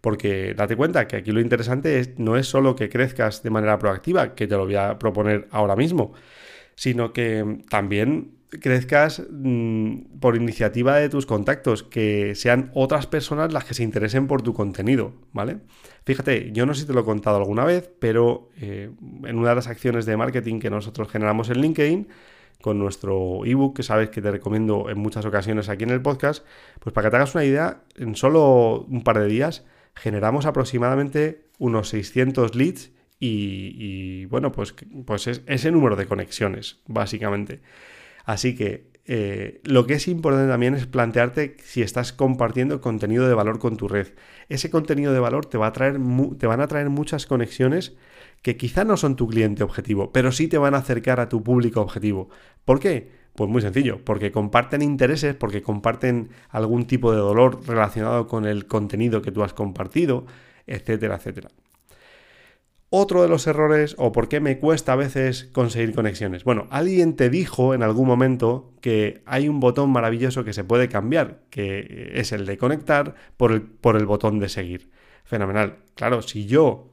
Porque 0.00 0.54
date 0.54 0.76
cuenta 0.76 1.08
que 1.08 1.16
aquí 1.16 1.32
lo 1.32 1.40
interesante 1.40 1.98
es, 1.98 2.16
no 2.18 2.36
es 2.36 2.46
solo 2.46 2.76
que 2.76 2.88
crezcas 2.88 3.42
de 3.42 3.50
manera 3.50 3.76
proactiva, 3.80 4.36
que 4.36 4.46
te 4.46 4.54
lo 4.54 4.64
voy 4.64 4.76
a 4.76 5.00
proponer 5.00 5.48
ahora 5.50 5.74
mismo, 5.74 6.12
sino 6.76 7.12
que 7.12 7.64
también 7.70 8.36
crezcas 8.60 9.22
mm, 9.30 10.18
por 10.20 10.36
iniciativa 10.36 10.96
de 10.96 11.08
tus 11.08 11.26
contactos, 11.26 11.82
que 11.82 12.36
sean 12.36 12.70
otras 12.72 13.08
personas 13.08 13.52
las 13.52 13.64
que 13.64 13.74
se 13.74 13.82
interesen 13.82 14.28
por 14.28 14.42
tu 14.42 14.54
contenido, 14.54 15.12
¿vale? 15.32 15.58
Fíjate, 16.04 16.52
yo 16.52 16.66
no 16.66 16.74
sé 16.74 16.82
si 16.82 16.86
te 16.86 16.92
lo 16.92 17.00
he 17.00 17.04
contado 17.04 17.38
alguna 17.38 17.64
vez, 17.64 17.90
pero 17.98 18.50
eh, 18.60 18.90
en 19.24 19.38
una 19.38 19.50
de 19.50 19.54
las 19.56 19.66
acciones 19.66 20.06
de 20.06 20.16
marketing 20.16 20.60
que 20.60 20.70
nosotros 20.70 21.08
generamos 21.08 21.50
en 21.50 21.60
LinkedIn, 21.60 22.08
con 22.62 22.78
nuestro 22.78 23.44
ebook, 23.44 23.76
que 23.76 23.82
sabes 23.82 24.08
que 24.08 24.22
te 24.22 24.30
recomiendo 24.30 24.88
en 24.88 24.98
muchas 24.98 25.26
ocasiones 25.26 25.68
aquí 25.68 25.84
en 25.84 25.90
el 25.90 26.00
podcast, 26.00 26.46
pues 26.80 26.94
para 26.94 27.08
que 27.08 27.10
te 27.10 27.16
hagas 27.16 27.34
una 27.34 27.44
idea, 27.44 27.82
en 27.96 28.16
solo 28.16 28.86
un 28.88 29.04
par 29.04 29.18
de 29.18 29.26
días 29.26 29.66
generamos 29.94 30.46
aproximadamente 30.46 31.48
unos 31.58 31.90
600 31.90 32.54
leads 32.54 32.92
y, 33.24 34.24
bueno, 34.26 34.50
pues, 34.50 34.74
pues 35.06 35.28
es 35.28 35.42
ese 35.46 35.70
número 35.70 35.94
de 35.94 36.06
conexiones, 36.06 36.80
básicamente. 36.88 37.60
Así 38.24 38.56
que 38.56 38.90
eh, 39.04 39.60
lo 39.62 39.86
que 39.86 39.94
es 39.94 40.08
importante 40.08 40.50
también 40.50 40.74
es 40.74 40.86
plantearte 40.86 41.56
si 41.62 41.82
estás 41.82 42.12
compartiendo 42.12 42.80
contenido 42.80 43.28
de 43.28 43.34
valor 43.34 43.60
con 43.60 43.76
tu 43.76 43.86
red. 43.86 44.08
Ese 44.48 44.70
contenido 44.70 45.12
de 45.12 45.20
valor 45.20 45.46
te, 45.46 45.56
va 45.56 45.68
a 45.68 45.72
traer 45.72 46.00
te 46.38 46.46
van 46.48 46.60
a 46.60 46.66
traer 46.66 46.90
muchas 46.90 47.26
conexiones 47.26 47.94
que 48.42 48.56
quizá 48.56 48.84
no 48.84 48.96
son 48.96 49.16
tu 49.16 49.28
cliente 49.28 49.62
objetivo, 49.62 50.12
pero 50.12 50.32
sí 50.32 50.48
te 50.48 50.58
van 50.58 50.74
a 50.74 50.78
acercar 50.78 51.20
a 51.20 51.28
tu 51.28 51.42
público 51.42 51.80
objetivo. 51.80 52.28
¿Por 52.64 52.80
qué? 52.80 53.10
Pues 53.34 53.48
muy 53.48 53.62
sencillo, 53.62 54.04
porque 54.04 54.30
comparten 54.30 54.82
intereses, 54.82 55.34
porque 55.34 55.62
comparten 55.62 56.30
algún 56.50 56.86
tipo 56.86 57.12
de 57.12 57.18
dolor 57.18 57.66
relacionado 57.66 58.26
con 58.26 58.44
el 58.44 58.66
contenido 58.66 59.22
que 59.22 59.32
tú 59.32 59.42
has 59.42 59.54
compartido, 59.54 60.26
etcétera, 60.66 61.16
etcétera. 61.16 61.48
Otro 62.94 63.22
de 63.22 63.28
los 63.28 63.46
errores 63.46 63.94
o 63.96 64.12
por 64.12 64.28
qué 64.28 64.40
me 64.40 64.58
cuesta 64.58 64.92
a 64.92 64.96
veces 64.96 65.48
conseguir 65.52 65.94
conexiones. 65.94 66.44
Bueno, 66.44 66.66
alguien 66.68 67.16
te 67.16 67.30
dijo 67.30 67.72
en 67.72 67.82
algún 67.82 68.06
momento 68.06 68.74
que 68.82 69.22
hay 69.24 69.48
un 69.48 69.60
botón 69.60 69.90
maravilloso 69.90 70.44
que 70.44 70.52
se 70.52 70.62
puede 70.62 70.90
cambiar, 70.90 71.40
que 71.48 72.10
es 72.16 72.32
el 72.32 72.44
de 72.44 72.58
conectar 72.58 73.14
por 73.38 73.52
el, 73.52 73.62
por 73.62 73.96
el 73.96 74.04
botón 74.04 74.40
de 74.40 74.50
seguir. 74.50 74.90
Fenomenal. 75.24 75.78
Claro, 75.94 76.20
si 76.20 76.44
yo 76.44 76.91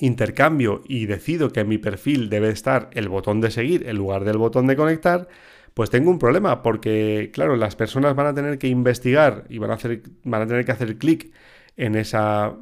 intercambio 0.00 0.82
y 0.86 1.06
decido 1.06 1.50
que 1.50 1.60
en 1.60 1.68
mi 1.68 1.78
perfil 1.78 2.28
debe 2.28 2.50
estar 2.50 2.90
el 2.94 3.08
botón 3.08 3.40
de 3.40 3.50
seguir 3.50 3.88
en 3.88 3.96
lugar 3.96 4.24
del 4.24 4.38
botón 4.38 4.66
de 4.66 4.76
conectar, 4.76 5.28
pues 5.74 5.90
tengo 5.90 6.10
un 6.10 6.18
problema 6.18 6.62
porque, 6.62 7.30
claro, 7.32 7.56
las 7.56 7.76
personas 7.76 8.16
van 8.16 8.26
a 8.26 8.34
tener 8.34 8.58
que 8.58 8.68
investigar 8.68 9.44
y 9.48 9.58
van 9.58 9.70
a, 9.70 9.74
hacer, 9.74 10.02
van 10.24 10.42
a 10.42 10.46
tener 10.46 10.64
que 10.64 10.72
hacer 10.72 10.98
clic 10.98 11.32
en 11.76 11.94
esa 11.94 12.56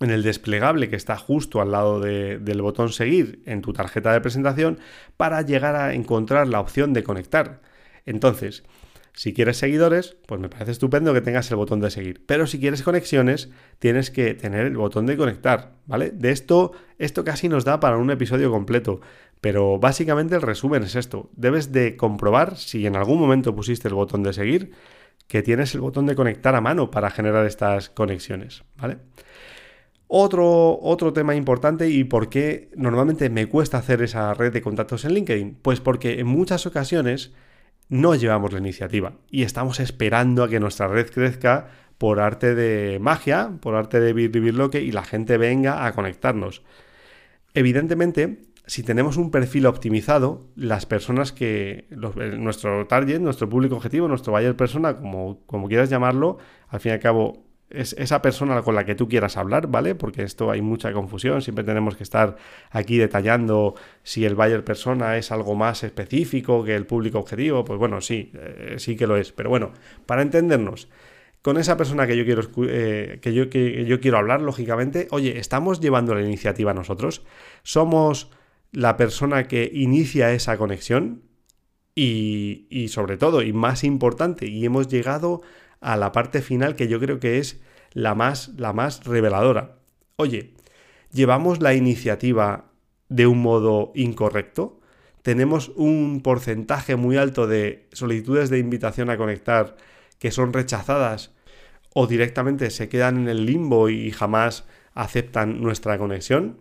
en 0.00 0.10
el 0.10 0.22
desplegable 0.22 0.88
que 0.88 0.96
está 0.96 1.16
justo 1.16 1.60
al 1.60 1.72
lado 1.72 2.00
del 2.00 2.62
botón 2.62 2.90
seguir 2.90 3.42
en 3.44 3.60
tu 3.60 3.74
tarjeta 3.74 4.12
de 4.12 4.20
presentación 4.22 4.78
para 5.18 5.42
llegar 5.42 5.76
a 5.76 5.92
encontrar 5.94 6.48
la 6.48 6.60
opción 6.60 6.94
de 6.94 7.02
conectar. 7.02 7.60
Entonces, 8.06 8.64
si 9.12 9.34
quieres 9.34 9.58
seguidores, 9.58 10.16
pues 10.26 10.40
me 10.40 10.48
parece 10.48 10.70
estupendo 10.70 11.12
que 11.12 11.20
tengas 11.20 11.50
el 11.50 11.56
botón 11.56 11.80
de 11.80 11.90
seguir. 11.90 12.22
Pero 12.26 12.46
si 12.46 12.60
quieres 12.60 12.82
conexiones, 12.82 13.50
tienes 13.78 14.10
que 14.10 14.34
tener 14.34 14.66
el 14.66 14.76
botón 14.76 15.06
de 15.06 15.16
conectar, 15.16 15.74
¿vale? 15.86 16.10
De 16.10 16.30
esto, 16.30 16.72
esto 16.98 17.24
casi 17.24 17.48
nos 17.48 17.64
da 17.64 17.80
para 17.80 17.98
un 17.98 18.10
episodio 18.10 18.50
completo. 18.50 19.00
Pero 19.40 19.78
básicamente 19.78 20.34
el 20.34 20.42
resumen 20.42 20.82
es 20.82 20.96
esto. 20.96 21.30
Debes 21.34 21.72
de 21.72 21.96
comprobar 21.96 22.56
si 22.56 22.86
en 22.86 22.96
algún 22.96 23.18
momento 23.18 23.54
pusiste 23.54 23.88
el 23.88 23.94
botón 23.94 24.22
de 24.22 24.32
seguir, 24.32 24.72
que 25.26 25.42
tienes 25.42 25.74
el 25.74 25.80
botón 25.80 26.06
de 26.06 26.14
conectar 26.14 26.54
a 26.54 26.60
mano 26.60 26.90
para 26.90 27.10
generar 27.10 27.46
estas 27.46 27.88
conexiones, 27.88 28.64
¿vale? 28.76 28.98
Otro, 30.08 30.78
otro, 30.82 31.12
tema 31.12 31.36
importante 31.36 31.88
y 31.88 32.02
por 32.02 32.28
qué 32.28 32.68
normalmente 32.74 33.30
me 33.30 33.46
cuesta 33.46 33.78
hacer 33.78 34.02
esa 34.02 34.34
red 34.34 34.52
de 34.52 34.60
contactos 34.60 35.04
en 35.04 35.14
LinkedIn. 35.14 35.58
Pues 35.62 35.80
porque 35.80 36.18
en 36.18 36.26
muchas 36.26 36.66
ocasiones 36.66 37.32
no 37.90 38.14
llevamos 38.14 38.52
la 38.52 38.60
iniciativa 38.60 39.12
y 39.30 39.42
estamos 39.42 39.80
esperando 39.80 40.42
a 40.42 40.48
que 40.48 40.60
nuestra 40.60 40.88
red 40.88 41.10
crezca 41.10 41.68
por 41.98 42.20
arte 42.20 42.54
de 42.54 42.98
magia, 42.98 43.52
por 43.60 43.74
arte 43.74 44.00
de 44.00 44.14
vivir 44.14 44.54
lo 44.54 44.70
que 44.70 44.80
y 44.80 44.92
la 44.92 45.04
gente 45.04 45.36
venga 45.36 45.84
a 45.84 45.92
conectarnos. 45.92 46.62
Evidentemente, 47.52 48.40
si 48.64 48.84
tenemos 48.84 49.16
un 49.16 49.30
perfil 49.30 49.66
optimizado, 49.66 50.46
las 50.54 50.86
personas 50.86 51.32
que, 51.32 51.88
nuestro 52.38 52.86
target, 52.86 53.18
nuestro 53.20 53.48
público 53.48 53.76
objetivo, 53.76 54.08
nuestro 54.08 54.32
buyer 54.32 54.56
persona, 54.56 54.96
como, 54.96 55.40
como 55.46 55.68
quieras 55.68 55.90
llamarlo, 55.90 56.38
al 56.68 56.80
fin 56.80 56.90
y 56.90 56.92
al 56.94 57.00
cabo 57.00 57.49
es 57.70 57.94
esa 57.98 58.20
persona 58.20 58.62
con 58.62 58.74
la 58.74 58.84
que 58.84 58.94
tú 58.94 59.08
quieras 59.08 59.36
hablar, 59.36 59.68
¿vale? 59.68 59.94
Porque 59.94 60.22
esto 60.22 60.50
hay 60.50 60.60
mucha 60.60 60.92
confusión, 60.92 61.40
siempre 61.40 61.64
tenemos 61.64 61.96
que 61.96 62.02
estar 62.02 62.36
aquí 62.70 62.98
detallando 62.98 63.74
si 64.02 64.24
el 64.24 64.34
buyer 64.34 64.64
persona 64.64 65.16
es 65.16 65.30
algo 65.30 65.54
más 65.54 65.84
específico 65.84 66.64
que 66.64 66.74
el 66.74 66.86
público 66.86 67.18
objetivo, 67.18 67.64
pues 67.64 67.78
bueno, 67.78 68.00
sí, 68.00 68.32
eh, 68.34 68.74
sí 68.78 68.96
que 68.96 69.06
lo 69.06 69.16
es, 69.16 69.32
pero 69.32 69.50
bueno, 69.50 69.72
para 70.06 70.22
entendernos, 70.22 70.88
con 71.42 71.56
esa 71.56 71.76
persona 71.76 72.06
que 72.06 72.16
yo 72.16 72.24
quiero 72.24 72.42
eh, 72.68 73.18
que, 73.22 73.32
yo, 73.32 73.48
que 73.48 73.84
yo 73.86 74.00
quiero 74.00 74.18
hablar, 74.18 74.42
lógicamente, 74.42 75.08
oye, 75.10 75.38
¿estamos 75.38 75.80
llevando 75.80 76.14
la 76.14 76.22
iniciativa 76.22 76.74
nosotros? 76.74 77.24
¿Somos 77.62 78.30
la 78.72 78.96
persona 78.96 79.44
que 79.44 79.70
inicia 79.72 80.32
esa 80.32 80.58
conexión? 80.58 81.22
Y, 81.94 82.66
y 82.70 82.88
sobre 82.88 83.16
todo, 83.16 83.42
y 83.42 83.52
más 83.52 83.84
importante, 83.84 84.46
y 84.46 84.64
hemos 84.64 84.88
llegado 84.88 85.42
a 85.80 85.96
la 85.96 86.12
parte 86.12 86.42
final 86.42 86.76
que 86.76 86.88
yo 86.88 87.00
creo 87.00 87.20
que 87.20 87.38
es 87.38 87.60
la 87.92 88.14
más, 88.14 88.48
la 88.56 88.72
más 88.72 89.04
reveladora. 89.04 89.78
Oye, 90.16 90.54
¿llevamos 91.12 91.60
la 91.60 91.74
iniciativa 91.74 92.66
de 93.08 93.26
un 93.26 93.42
modo 93.42 93.92
incorrecto? 93.94 94.80
¿Tenemos 95.22 95.70
un 95.76 96.22
porcentaje 96.22 96.96
muy 96.96 97.16
alto 97.16 97.46
de 97.46 97.88
solicitudes 97.92 98.50
de 98.50 98.58
invitación 98.58 99.10
a 99.10 99.16
conectar 99.16 99.76
que 100.18 100.30
son 100.30 100.52
rechazadas 100.52 101.32
o 101.94 102.06
directamente 102.06 102.70
se 102.70 102.88
quedan 102.88 103.18
en 103.18 103.28
el 103.28 103.46
limbo 103.46 103.88
y 103.88 104.10
jamás 104.12 104.64
aceptan 104.94 105.60
nuestra 105.60 105.98
conexión? 105.98 106.58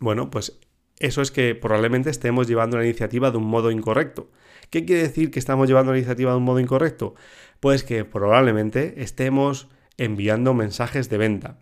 Bueno, 0.00 0.30
pues 0.30 0.58
eso 0.98 1.22
es 1.22 1.30
que 1.30 1.54
probablemente 1.54 2.10
estemos 2.10 2.48
llevando 2.48 2.78
la 2.78 2.84
iniciativa 2.84 3.30
de 3.30 3.38
un 3.38 3.46
modo 3.46 3.70
incorrecto. 3.70 4.30
¿Qué 4.70 4.84
quiere 4.84 5.02
decir 5.02 5.30
que 5.30 5.38
estamos 5.38 5.68
llevando 5.68 5.92
la 5.92 5.98
iniciativa 5.98 6.32
de 6.32 6.38
un 6.38 6.44
modo 6.44 6.60
incorrecto? 6.60 7.14
Pues 7.60 7.84
que 7.84 8.04
probablemente 8.04 9.02
estemos 9.02 9.68
enviando 9.98 10.54
mensajes 10.54 11.08
de 11.08 11.18
venta. 11.18 11.58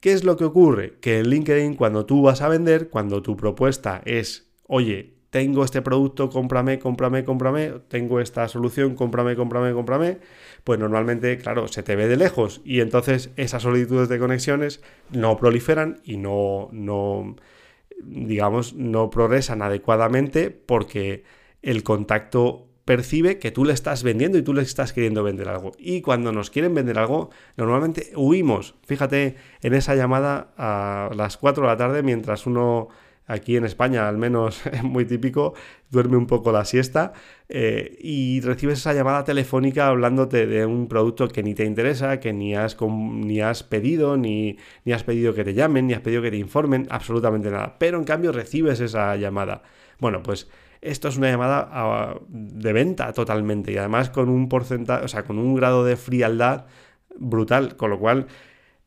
¿Qué 0.00 0.12
es 0.12 0.24
lo 0.24 0.36
que 0.36 0.44
ocurre? 0.44 0.98
Que 1.00 1.18
en 1.18 1.30
LinkedIn 1.30 1.74
cuando 1.74 2.06
tú 2.06 2.22
vas 2.22 2.42
a 2.42 2.48
vender, 2.48 2.90
cuando 2.90 3.22
tu 3.22 3.36
propuesta 3.36 4.02
es, 4.04 4.52
oye, 4.66 5.14
tengo 5.30 5.64
este 5.64 5.82
producto, 5.82 6.30
cómprame, 6.30 6.78
cómprame, 6.78 7.24
cómprame, 7.24 7.72
tengo 7.88 8.20
esta 8.20 8.48
solución, 8.48 8.94
cómprame, 8.94 9.36
cómprame, 9.36 9.72
cómprame, 9.72 10.18
pues 10.64 10.78
normalmente, 10.78 11.36
claro, 11.38 11.68
se 11.68 11.82
te 11.82 11.96
ve 11.96 12.08
de 12.08 12.16
lejos 12.16 12.60
y 12.64 12.80
entonces 12.80 13.30
esas 13.36 13.62
solicitudes 13.62 14.08
de 14.08 14.18
conexiones 14.18 14.80
no 15.10 15.36
proliferan 15.36 16.00
y 16.04 16.16
no, 16.16 16.68
no 16.72 17.36
digamos, 18.02 18.74
no 18.74 19.10
progresan 19.10 19.62
adecuadamente 19.62 20.50
porque 20.50 21.24
el 21.62 21.82
contacto 21.82 22.66
percibe 22.84 23.38
que 23.38 23.50
tú 23.50 23.64
le 23.64 23.72
estás 23.72 24.04
vendiendo 24.04 24.38
y 24.38 24.42
tú 24.42 24.54
le 24.54 24.62
estás 24.62 24.92
queriendo 24.92 25.24
vender 25.24 25.48
algo. 25.48 25.72
Y 25.76 26.02
cuando 26.02 26.32
nos 26.32 26.50
quieren 26.50 26.74
vender 26.74 26.98
algo, 26.98 27.30
normalmente 27.56 28.12
huimos. 28.14 28.76
Fíjate 28.86 29.36
en 29.60 29.74
esa 29.74 29.96
llamada 29.96 30.54
a 30.56 31.10
las 31.14 31.36
4 31.36 31.64
de 31.64 31.68
la 31.68 31.76
tarde, 31.76 32.02
mientras 32.02 32.46
uno 32.46 32.88
aquí 33.26 33.56
en 33.56 33.64
España, 33.64 34.08
al 34.08 34.18
menos 34.18 34.66
es 34.72 34.82
muy 34.82 35.04
típico, 35.04 35.54
duerme 35.90 36.16
un 36.16 36.26
poco 36.26 36.52
la 36.52 36.64
siesta 36.64 37.12
eh, 37.48 37.96
y 38.00 38.40
recibes 38.40 38.78
esa 38.78 38.92
llamada 38.92 39.24
telefónica 39.24 39.88
hablándote 39.88 40.46
de 40.46 40.66
un 40.66 40.88
producto 40.88 41.28
que 41.28 41.42
ni 41.42 41.54
te 41.54 41.64
interesa, 41.64 42.20
que 42.20 42.32
ni 42.32 42.54
has, 42.54 42.76
ni 42.80 43.40
has 43.40 43.62
pedido, 43.62 44.16
ni, 44.16 44.58
ni 44.84 44.92
has 44.92 45.04
pedido 45.04 45.34
que 45.34 45.44
te 45.44 45.54
llamen, 45.54 45.86
ni 45.86 45.94
has 45.94 46.00
pedido 46.00 46.22
que 46.22 46.30
te 46.30 46.38
informen, 46.38 46.86
absolutamente 46.90 47.50
nada. 47.50 47.76
Pero 47.78 47.98
en 47.98 48.04
cambio 48.04 48.32
recibes 48.32 48.80
esa 48.80 49.16
llamada. 49.16 49.62
Bueno, 49.98 50.22
pues 50.22 50.48
esto 50.80 51.08
es 51.08 51.16
una 51.16 51.30
llamada 51.30 51.68
ah, 51.72 52.20
de 52.28 52.72
venta 52.72 53.12
totalmente 53.12 53.72
y 53.72 53.76
además 53.76 54.10
con 54.10 54.28
un 54.28 54.48
porcentaje, 54.48 55.04
o 55.04 55.08
sea, 55.08 55.24
con 55.24 55.38
un 55.38 55.54
grado 55.54 55.84
de 55.84 55.96
frialdad 55.96 56.66
brutal, 57.18 57.76
con 57.76 57.90
lo 57.90 57.98
cual 57.98 58.26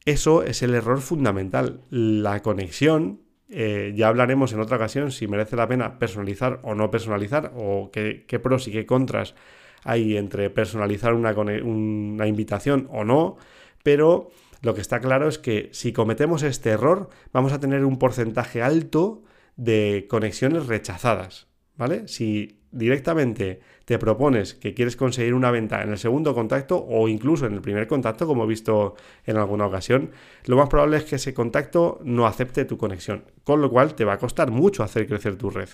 eso 0.06 0.44
es 0.44 0.62
el 0.64 0.76
error 0.76 1.02
fundamental. 1.02 1.82
La 1.90 2.42
conexión, 2.42 3.22
eh, 3.50 3.94
ya 3.96 4.08
hablaremos 4.08 4.54
en 4.54 4.60
otra 4.60 4.78
ocasión 4.78 5.12
si 5.12 5.28
merece 5.28 5.56
la 5.56 5.68
pena 5.68 5.98
personalizar 5.98 6.60
o 6.64 6.76
no 6.76 6.92
personalizar, 6.92 7.52
o 7.56 7.90
qué, 7.92 8.40
pros 8.42 8.68
y 8.68 8.72
qué 8.72 8.86
contras 8.86 9.36
hay 9.84 10.18
entre 10.18 10.50
personalizar 10.50 11.14
una, 11.14 11.32
una 11.32 12.28
invitación 12.28 12.88
o 12.92 13.04
no, 13.04 13.38
pero 13.82 14.30
lo 14.62 14.76
que 14.76 14.82
está 14.82 15.00
claro 15.00 15.28
es 15.30 15.40
que 15.40 15.70
si 15.72 15.94
cometemos 15.94 16.44
este 16.44 16.70
error, 16.70 17.10
vamos 17.32 17.54
a 17.54 17.60
tener 17.60 17.86
un 17.86 17.98
porcentaje 17.98 18.62
alto 18.62 19.24
de 19.56 20.06
conexiones 20.10 20.68
rechazadas. 20.68 21.48
¿vale? 21.80 22.08
Si 22.08 22.60
directamente 22.72 23.62
te 23.90 23.98
propones 23.98 24.54
que 24.54 24.76
quieres 24.76 24.96
conseguir 24.96 25.34
una 25.34 25.50
venta 25.50 25.82
en 25.82 25.90
el 25.90 25.98
segundo 25.98 26.36
contacto 26.36 26.86
o 26.88 27.08
incluso 27.08 27.48
en 27.48 27.54
el 27.54 27.62
primer 27.62 27.88
contacto, 27.88 28.28
como 28.28 28.44
he 28.44 28.48
visto 28.48 28.94
en 29.26 29.36
alguna 29.36 29.66
ocasión, 29.66 30.12
lo 30.46 30.58
más 30.58 30.70
probable 30.70 30.98
es 30.98 31.06
que 31.06 31.16
ese 31.16 31.34
contacto 31.34 32.00
no 32.04 32.28
acepte 32.28 32.66
tu 32.66 32.78
conexión, 32.78 33.24
con 33.44 33.62
lo 33.62 33.72
cual 33.72 33.96
te 33.96 34.06
va 34.06 34.14
a 34.14 34.20
costar 34.20 34.52
mucho 34.52 34.84
hacer 34.84 35.08
crecer 35.08 35.38
tu 35.38 35.50
red. 35.50 35.70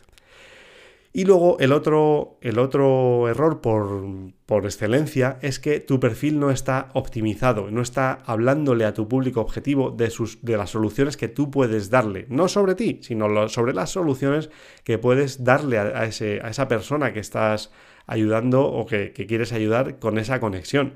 Y 1.12 1.24
luego 1.24 1.58
el 1.60 1.72
otro, 1.72 2.38
el 2.42 2.60
otro 2.60 3.30
error 3.30 3.62
por, 3.62 4.66
excelencia 4.66 5.40
es 5.42 5.60
que 5.60 5.80
tu 5.80 5.98
perfil 5.98 6.40
no 6.40 6.52
está 6.52 6.92
optimizado, 6.94 7.72
no 7.72 7.82
está 7.82 8.20
hablándole 8.26 8.84
a 8.84 8.94
tu 8.94 9.08
público 9.08 9.40
objetivo 9.40 9.92
de, 9.92 10.10
sus, 10.10 10.42
de 10.42 10.58
las 10.58 10.72
soluciones 10.72 11.16
que 11.16 11.30
tú 11.30 11.52
puedes 11.52 11.90
darle, 11.90 12.26
no 12.30 12.50
sobre 12.50 12.76
ti, 12.76 13.00
sino 13.02 13.48
sobre 13.48 13.74
las 13.74 13.92
soluciones 13.92 14.50
que 14.84 14.98
puedes 14.98 15.46
darle 15.46 15.80
a, 15.80 16.04
ese, 16.04 16.42
a 16.42 16.50
esa 16.50 16.68
persona 16.68 17.14
que 17.14 17.22
estás 17.22 17.72
ayudando 18.08 18.66
o 18.66 18.86
que, 18.86 19.14
quieres 19.14 19.54
ayudar 19.54 20.00
con 20.00 20.18
esa 20.18 20.40
conexión. 20.40 20.94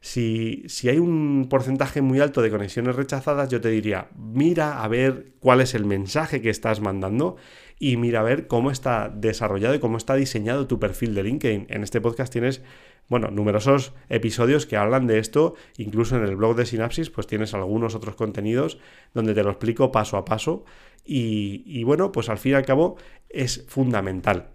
Si, 0.00 0.64
si, 0.66 0.88
hay 0.88 0.98
un 0.98 1.46
porcentaje 1.48 2.02
muy 2.02 2.18
alto 2.18 2.42
de 2.42 2.50
conexiones 2.50 2.96
rechazadas, 2.96 3.48
yo 3.48 3.60
te 3.60 3.68
diría, 3.68 4.08
mira 4.16 4.82
a 4.82 4.88
ver 4.88 5.34
cuál 5.38 5.60
es 5.60 5.74
el 5.74 5.84
mensaje 5.84 6.42
que 6.42 6.50
estás 6.50 6.80
mandando 6.80 7.36
y 7.78 7.96
mira 7.96 8.20
a 8.20 8.22
ver 8.22 8.46
cómo 8.46 8.70
está 8.70 9.08
desarrollado 9.08 9.74
y 9.74 9.78
cómo 9.78 9.96
está 9.96 10.14
diseñado 10.14 10.66
tu 10.66 10.78
perfil 10.78 11.14
de 11.14 11.24
LinkedIn. 11.24 11.66
En 11.68 11.82
este 11.82 12.00
podcast 12.00 12.32
tienes, 12.32 12.62
bueno, 13.08 13.30
numerosos 13.30 13.92
episodios 14.08 14.66
que 14.66 14.76
hablan 14.76 15.06
de 15.06 15.18
esto, 15.18 15.54
incluso 15.78 16.16
en 16.16 16.22
el 16.22 16.36
blog 16.36 16.56
de 16.56 16.66
Synapsis, 16.66 17.10
pues 17.10 17.26
tienes 17.26 17.54
algunos 17.54 17.94
otros 17.94 18.14
contenidos 18.14 18.78
donde 19.14 19.34
te 19.34 19.42
lo 19.42 19.50
explico 19.50 19.92
paso 19.92 20.16
a 20.16 20.24
paso 20.24 20.64
y, 21.04 21.62
y 21.66 21.84
bueno, 21.84 22.12
pues 22.12 22.28
al 22.28 22.38
fin 22.38 22.52
y 22.52 22.54
al 22.54 22.64
cabo 22.64 22.96
es 23.28 23.64
fundamental. 23.68 24.50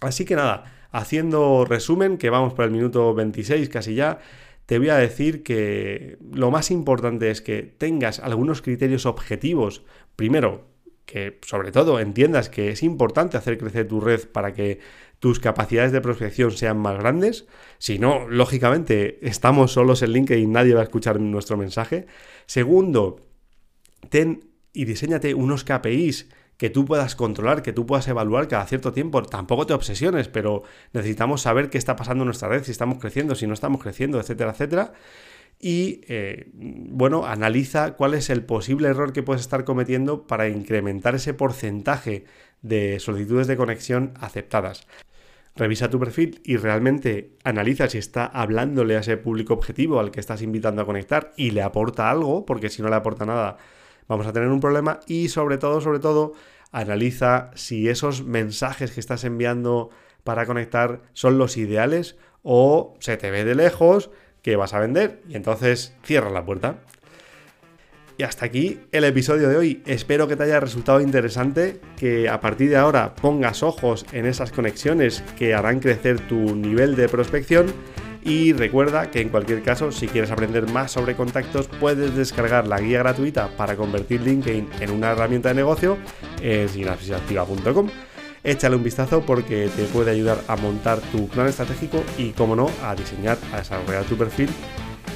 Así 0.00 0.24
que 0.24 0.34
nada, 0.34 0.64
haciendo 0.92 1.64
resumen, 1.64 2.18
que 2.18 2.30
vamos 2.30 2.54
por 2.54 2.64
el 2.64 2.70
minuto 2.70 3.14
26 3.14 3.68
casi 3.68 3.94
ya, 3.94 4.18
te 4.66 4.78
voy 4.78 4.90
a 4.90 4.96
decir 4.96 5.42
que 5.42 6.18
lo 6.32 6.50
más 6.50 6.70
importante 6.70 7.30
es 7.30 7.40
que 7.40 7.62
tengas 7.62 8.20
algunos 8.20 8.62
criterios 8.62 9.04
objetivos. 9.04 9.82
Primero, 10.14 10.68
que 11.06 11.40
sobre 11.44 11.72
todo 11.72 11.98
entiendas 11.98 12.48
que 12.48 12.70
es 12.70 12.84
importante 12.84 13.36
hacer 13.36 13.58
crecer 13.58 13.88
tu 13.88 14.00
red 14.00 14.28
para 14.28 14.52
que 14.52 14.78
tus 15.18 15.40
capacidades 15.40 15.90
de 15.90 16.00
prospección 16.00 16.52
sean 16.52 16.78
más 16.78 16.98
grandes. 16.98 17.46
Si 17.78 17.98
no, 17.98 18.28
lógicamente 18.28 19.18
estamos 19.26 19.72
solos 19.72 20.02
en 20.02 20.12
LinkedIn 20.12 20.44
y 20.44 20.46
nadie 20.46 20.74
va 20.74 20.82
a 20.82 20.84
escuchar 20.84 21.18
nuestro 21.18 21.56
mensaje. 21.56 22.06
Segundo, 22.46 23.26
ten 24.08 24.44
y 24.72 24.84
diseñate 24.84 25.34
unos 25.34 25.64
KPIs 25.64 26.28
que 26.60 26.68
tú 26.68 26.84
puedas 26.84 27.16
controlar, 27.16 27.62
que 27.62 27.72
tú 27.72 27.86
puedas 27.86 28.06
evaluar 28.06 28.46
cada 28.46 28.66
cierto 28.66 28.92
tiempo. 28.92 29.22
Tampoco 29.22 29.64
te 29.64 29.72
obsesiones, 29.72 30.28
pero 30.28 30.62
necesitamos 30.92 31.40
saber 31.40 31.70
qué 31.70 31.78
está 31.78 31.96
pasando 31.96 32.22
en 32.24 32.26
nuestra 32.26 32.50
red, 32.50 32.64
si 32.64 32.70
estamos 32.70 32.98
creciendo, 32.98 33.34
si 33.34 33.46
no 33.46 33.54
estamos 33.54 33.82
creciendo, 33.82 34.20
etcétera, 34.20 34.50
etcétera 34.50 34.92
y 35.58 36.02
eh, 36.08 36.50
bueno, 36.52 37.24
analiza 37.24 37.92
cuál 37.94 38.12
es 38.12 38.28
el 38.28 38.44
posible 38.44 38.88
error 38.88 39.14
que 39.14 39.22
puedes 39.22 39.40
estar 39.40 39.64
cometiendo 39.64 40.26
para 40.26 40.48
incrementar 40.48 41.14
ese 41.14 41.32
porcentaje 41.32 42.24
de 42.60 43.00
solicitudes 43.00 43.46
de 43.46 43.56
conexión 43.56 44.12
aceptadas. 44.20 44.86
Revisa 45.56 45.88
tu 45.88 45.98
perfil 45.98 46.42
y 46.44 46.58
realmente 46.58 47.38
analiza 47.42 47.88
si 47.88 47.96
está 47.96 48.26
hablándole 48.26 48.96
a 48.96 49.00
ese 49.00 49.16
público 49.16 49.54
objetivo 49.54 49.98
al 49.98 50.10
que 50.10 50.20
estás 50.20 50.42
invitando 50.42 50.82
a 50.82 50.86
conectar 50.86 51.32
y 51.38 51.52
le 51.52 51.62
aporta 51.62 52.10
algo, 52.10 52.44
porque 52.44 52.68
si 52.68 52.82
no 52.82 52.90
le 52.90 52.96
aporta 52.96 53.24
nada 53.24 53.56
vamos 54.10 54.26
a 54.26 54.32
tener 54.32 54.48
un 54.48 54.58
problema 54.58 54.98
y 55.06 55.28
sobre 55.28 55.56
todo, 55.56 55.80
sobre 55.80 56.00
todo, 56.00 56.32
analiza 56.72 57.52
si 57.54 57.88
esos 57.88 58.24
mensajes 58.24 58.90
que 58.90 58.98
estás 58.98 59.22
enviando 59.22 59.90
para 60.24 60.46
conectar 60.46 61.00
son 61.12 61.38
los 61.38 61.56
ideales 61.56 62.16
o 62.42 62.96
se 62.98 63.16
te 63.16 63.30
ve 63.30 63.44
de 63.44 63.54
lejos, 63.54 64.10
que 64.42 64.56
vas 64.56 64.74
a 64.74 64.80
vender 64.80 65.22
y 65.28 65.36
entonces 65.36 65.94
cierra 66.02 66.28
la 66.28 66.44
puerta. 66.44 66.80
Y 68.18 68.24
hasta 68.24 68.46
aquí 68.46 68.80
el 68.90 69.04
episodio 69.04 69.48
de 69.48 69.56
hoy. 69.56 69.82
Espero 69.86 70.26
que 70.26 70.34
te 70.34 70.42
haya 70.42 70.58
resultado 70.58 71.00
interesante, 71.00 71.80
que 71.96 72.28
a 72.28 72.40
partir 72.40 72.68
de 72.68 72.76
ahora 72.78 73.14
pongas 73.14 73.62
ojos 73.62 74.04
en 74.12 74.26
esas 74.26 74.50
conexiones 74.50 75.22
que 75.38 75.54
harán 75.54 75.78
crecer 75.78 76.18
tu 76.26 76.56
nivel 76.56 76.96
de 76.96 77.08
prospección. 77.08 77.72
Y 78.22 78.52
recuerda 78.52 79.10
que 79.10 79.20
en 79.20 79.30
cualquier 79.30 79.62
caso, 79.62 79.92
si 79.92 80.06
quieres 80.06 80.30
aprender 80.30 80.70
más 80.70 80.92
sobre 80.92 81.16
contactos, 81.16 81.68
puedes 81.80 82.14
descargar 82.14 82.66
la 82.66 82.78
guía 82.80 82.98
gratuita 82.98 83.48
para 83.56 83.76
convertir 83.76 84.20
LinkedIn 84.20 84.68
en 84.80 84.90
una 84.90 85.12
herramienta 85.12 85.48
de 85.48 85.54
negocio 85.54 85.96
en 86.42 86.68
sinapsisactiva.com 86.68 87.88
échale 88.42 88.76
un 88.76 88.82
vistazo 88.82 89.20
porque 89.22 89.68
te 89.74 89.84
puede 89.84 90.12
ayudar 90.12 90.40
a 90.48 90.56
montar 90.56 91.00
tu 91.12 91.28
plan 91.28 91.46
estratégico 91.46 92.02
y, 92.16 92.30
como 92.30 92.56
no, 92.56 92.70
a 92.82 92.94
diseñar, 92.94 93.38
a 93.52 93.58
desarrollar 93.58 94.04
tu 94.04 94.16
perfil. 94.16 94.48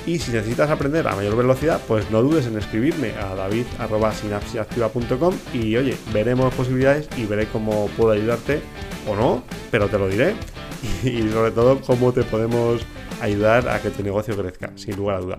Y 0.06 0.18
si 0.18 0.32
necesitas 0.32 0.70
aprender 0.70 1.08
a 1.08 1.16
mayor 1.16 1.36
velocidad, 1.36 1.80
pues 1.88 2.10
no 2.10 2.22
dudes 2.22 2.46
en 2.46 2.58
escribirme 2.58 3.12
a 3.12 3.34
david.sinapsiactiva.com 3.34 5.34
y 5.54 5.76
oye, 5.76 5.96
veremos 6.12 6.52
posibilidades 6.54 7.08
y 7.16 7.24
veré 7.24 7.46
cómo 7.46 7.88
puedo 7.96 8.12
ayudarte 8.12 8.60
o 9.08 9.16
no, 9.16 9.42
pero 9.70 9.88
te 9.88 9.98
lo 9.98 10.08
diré. 10.08 10.34
Y 11.02 11.30
sobre 11.30 11.50
todo 11.50 11.80
cómo 11.80 12.12
te 12.12 12.24
podemos 12.24 12.82
ayudar 13.22 13.70
a 13.70 13.80
que 13.80 13.88
tu 13.88 14.02
negocio 14.02 14.36
crezca, 14.36 14.70
sin 14.76 14.96
lugar 14.96 15.16
a 15.16 15.20
duda. 15.20 15.38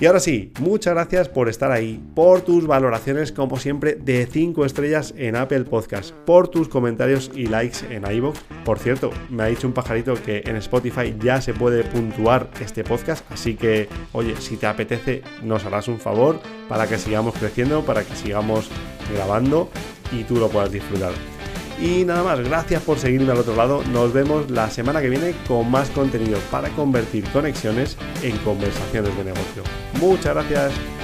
Y 0.00 0.06
ahora 0.06 0.20
sí, 0.20 0.52
muchas 0.60 0.94
gracias 0.94 1.28
por 1.28 1.48
estar 1.48 1.70
ahí, 1.70 2.00
por 2.14 2.40
tus 2.42 2.66
valoraciones 2.66 3.32
como 3.32 3.58
siempre 3.58 3.94
de 3.94 4.26
5 4.30 4.64
estrellas 4.64 5.14
en 5.16 5.36
Apple 5.36 5.64
Podcast, 5.64 6.12
por 6.12 6.48
tus 6.48 6.68
comentarios 6.68 7.30
y 7.34 7.46
likes 7.46 7.78
en 7.90 8.10
iVoox. 8.10 8.38
Por 8.64 8.78
cierto, 8.78 9.10
me 9.30 9.42
ha 9.42 9.46
dicho 9.46 9.66
un 9.66 9.72
pajarito 9.72 10.14
que 10.14 10.42
en 10.46 10.56
Spotify 10.56 11.14
ya 11.20 11.40
se 11.40 11.54
puede 11.54 11.84
puntuar 11.84 12.50
este 12.60 12.84
podcast, 12.84 13.24
así 13.30 13.54
que 13.54 13.88
oye, 14.12 14.36
si 14.36 14.56
te 14.56 14.66
apetece 14.66 15.22
nos 15.42 15.64
harás 15.64 15.88
un 15.88 15.98
favor 15.98 16.40
para 16.68 16.86
que 16.86 16.98
sigamos 16.98 17.34
creciendo, 17.34 17.84
para 17.84 18.04
que 18.04 18.14
sigamos 18.14 18.68
grabando 19.14 19.70
y 20.12 20.24
tú 20.24 20.36
lo 20.36 20.48
puedas 20.48 20.70
disfrutar. 20.70 21.37
Y 21.80 22.04
nada 22.04 22.24
más, 22.24 22.40
gracias 22.40 22.82
por 22.82 22.98
seguirme 22.98 23.30
al 23.30 23.38
otro 23.38 23.54
lado. 23.54 23.82
Nos 23.92 24.12
vemos 24.12 24.50
la 24.50 24.68
semana 24.68 25.00
que 25.00 25.08
viene 25.08 25.34
con 25.46 25.70
más 25.70 25.88
contenido 25.90 26.38
para 26.50 26.68
convertir 26.70 27.24
conexiones 27.30 27.96
en 28.22 28.36
conversaciones 28.38 29.16
de 29.16 29.24
negocio. 29.24 29.62
Muchas 30.00 30.34
gracias. 30.34 30.97